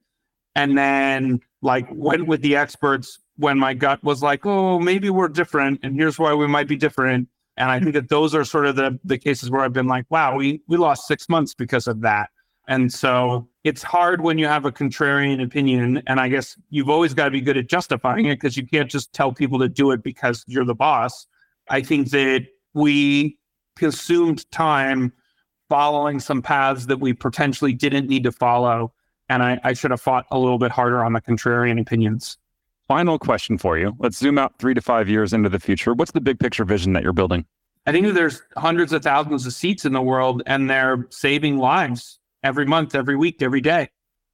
And 0.55 0.77
then 0.77 1.39
like 1.61 1.87
went 1.91 2.27
with 2.27 2.41
the 2.41 2.55
experts 2.55 3.19
when 3.37 3.57
my 3.57 3.73
gut 3.73 4.03
was 4.03 4.21
like, 4.21 4.45
oh, 4.45 4.79
maybe 4.79 5.09
we're 5.09 5.27
different. 5.27 5.79
And 5.83 5.95
here's 5.95 6.19
why 6.19 6.33
we 6.33 6.47
might 6.47 6.67
be 6.67 6.77
different. 6.77 7.27
And 7.57 7.71
I 7.71 7.79
think 7.79 7.93
that 7.93 8.09
those 8.09 8.35
are 8.35 8.43
sort 8.43 8.65
of 8.65 8.75
the, 8.75 8.99
the 9.03 9.17
cases 9.17 9.49
where 9.49 9.61
I've 9.61 9.73
been 9.73 9.87
like, 9.87 10.05
wow, 10.09 10.35
we, 10.35 10.61
we 10.67 10.77
lost 10.77 11.07
six 11.07 11.29
months 11.29 11.53
because 11.53 11.87
of 11.87 12.01
that. 12.01 12.29
And 12.67 12.91
so 12.91 13.47
it's 13.63 13.83
hard 13.83 14.21
when 14.21 14.37
you 14.37 14.47
have 14.47 14.65
a 14.65 14.71
contrarian 14.71 15.43
opinion. 15.43 16.01
And 16.07 16.19
I 16.19 16.27
guess 16.29 16.57
you've 16.69 16.89
always 16.89 17.13
got 17.13 17.25
to 17.25 17.31
be 17.31 17.41
good 17.41 17.57
at 17.57 17.67
justifying 17.67 18.25
it 18.25 18.35
because 18.35 18.57
you 18.57 18.65
can't 18.65 18.89
just 18.89 19.13
tell 19.13 19.31
people 19.31 19.59
to 19.59 19.69
do 19.69 19.91
it 19.91 20.03
because 20.03 20.43
you're 20.47 20.65
the 20.65 20.75
boss. 20.75 21.27
I 21.69 21.81
think 21.81 22.09
that 22.11 22.45
we 22.73 23.37
consumed 23.75 24.49
time 24.51 25.13
following 25.69 26.19
some 26.19 26.41
paths 26.41 26.85
that 26.85 26.99
we 26.99 27.13
potentially 27.13 27.73
didn't 27.73 28.07
need 28.07 28.23
to 28.23 28.31
follow. 28.31 28.93
And 29.29 29.41
I, 29.41 29.59
I 29.63 29.73
should 29.73 29.91
have 29.91 30.01
fought 30.01 30.25
a 30.31 30.37
little 30.37 30.59
bit 30.59 30.71
harder 30.71 31.03
on 31.03 31.13
the 31.13 31.21
contrarian 31.21 31.79
opinions. 31.79 32.37
Final 32.87 33.17
question 33.17 33.57
for 33.57 33.77
you. 33.77 33.95
Let's 33.97 34.17
zoom 34.17 34.37
out 34.37 34.53
three 34.59 34.75
to 34.75 34.81
five 34.81 35.09
years 35.09 35.33
into 35.33 35.49
the 35.49 35.59
future. 35.59 35.93
What's 35.95 36.11
the 36.11 36.21
big 36.21 36.39
picture 36.39 36.63
vision 36.65 36.93
that 36.93 37.01
you're 37.01 37.13
building? 37.13 37.45
I 37.87 37.91
think 37.91 38.13
there's 38.13 38.41
hundreds 38.57 38.93
of 38.93 39.03
thousands 39.03 39.45
of 39.45 39.53
seats 39.53 39.85
in 39.85 39.93
the 39.93 40.01
world 40.01 40.43
and 40.45 40.69
they're 40.69 41.07
saving 41.09 41.57
lives 41.57 42.19
every 42.45 42.65
month, 42.65 42.95
every 42.95 43.15
week, 43.15 43.41
every 43.41 43.59
day. 43.59 43.89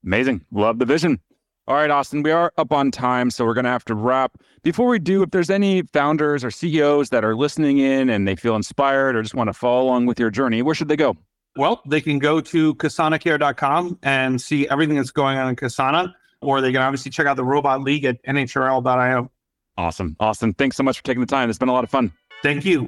Amazing. 0.05 0.45
Love 0.51 0.79
the 0.79 0.85
vision. 0.85 1.19
All 1.67 1.75
right, 1.75 1.89
Austin, 1.89 2.23
we 2.23 2.31
are 2.31 2.51
up 2.57 2.73
on 2.73 2.91
time, 2.91 3.29
so 3.29 3.45
we're 3.45 3.53
going 3.53 3.65
to 3.65 3.71
have 3.71 3.85
to 3.85 3.95
wrap. 3.95 4.37
Before 4.63 4.87
we 4.87 4.99
do, 4.99 5.23
if 5.23 5.31
there's 5.31 5.49
any 5.49 5.83
founders 5.93 6.43
or 6.43 6.51
CEOs 6.51 7.09
that 7.11 7.23
are 7.23 7.35
listening 7.35 7.77
in 7.77 8.09
and 8.09 8.27
they 8.27 8.35
feel 8.35 8.55
inspired 8.55 9.15
or 9.15 9.21
just 9.21 9.35
want 9.35 9.47
to 9.47 9.53
follow 9.53 9.83
along 9.83 10.07
with 10.07 10.19
your 10.19 10.29
journey, 10.29 10.61
where 10.61 10.75
should 10.75 10.89
they 10.89 10.97
go? 10.97 11.15
Well, 11.55 11.81
they 11.87 12.01
can 12.01 12.19
go 12.19 12.41
to 12.41 12.75
casanacare.com 12.75 13.99
and 14.03 14.41
see 14.41 14.67
everything 14.69 14.97
that's 14.97 15.11
going 15.11 15.37
on 15.37 15.49
in 15.49 15.55
Casana, 15.55 16.13
or 16.41 16.61
they 16.61 16.71
can 16.71 16.81
obviously 16.81 17.11
check 17.11 17.27
out 17.27 17.37
the 17.37 17.45
Robot 17.45 17.81
League 17.81 18.05
at 18.05 18.21
nhrl.io. 18.23 19.31
Awesome. 19.77 20.15
Austin, 20.19 20.53
thanks 20.53 20.75
so 20.75 20.83
much 20.83 20.97
for 20.97 21.03
taking 21.03 21.21
the 21.21 21.27
time. 21.27 21.49
It's 21.49 21.59
been 21.59 21.69
a 21.69 21.73
lot 21.73 21.83
of 21.83 21.89
fun. 21.89 22.11
Thank 22.43 22.65
you. 22.65 22.87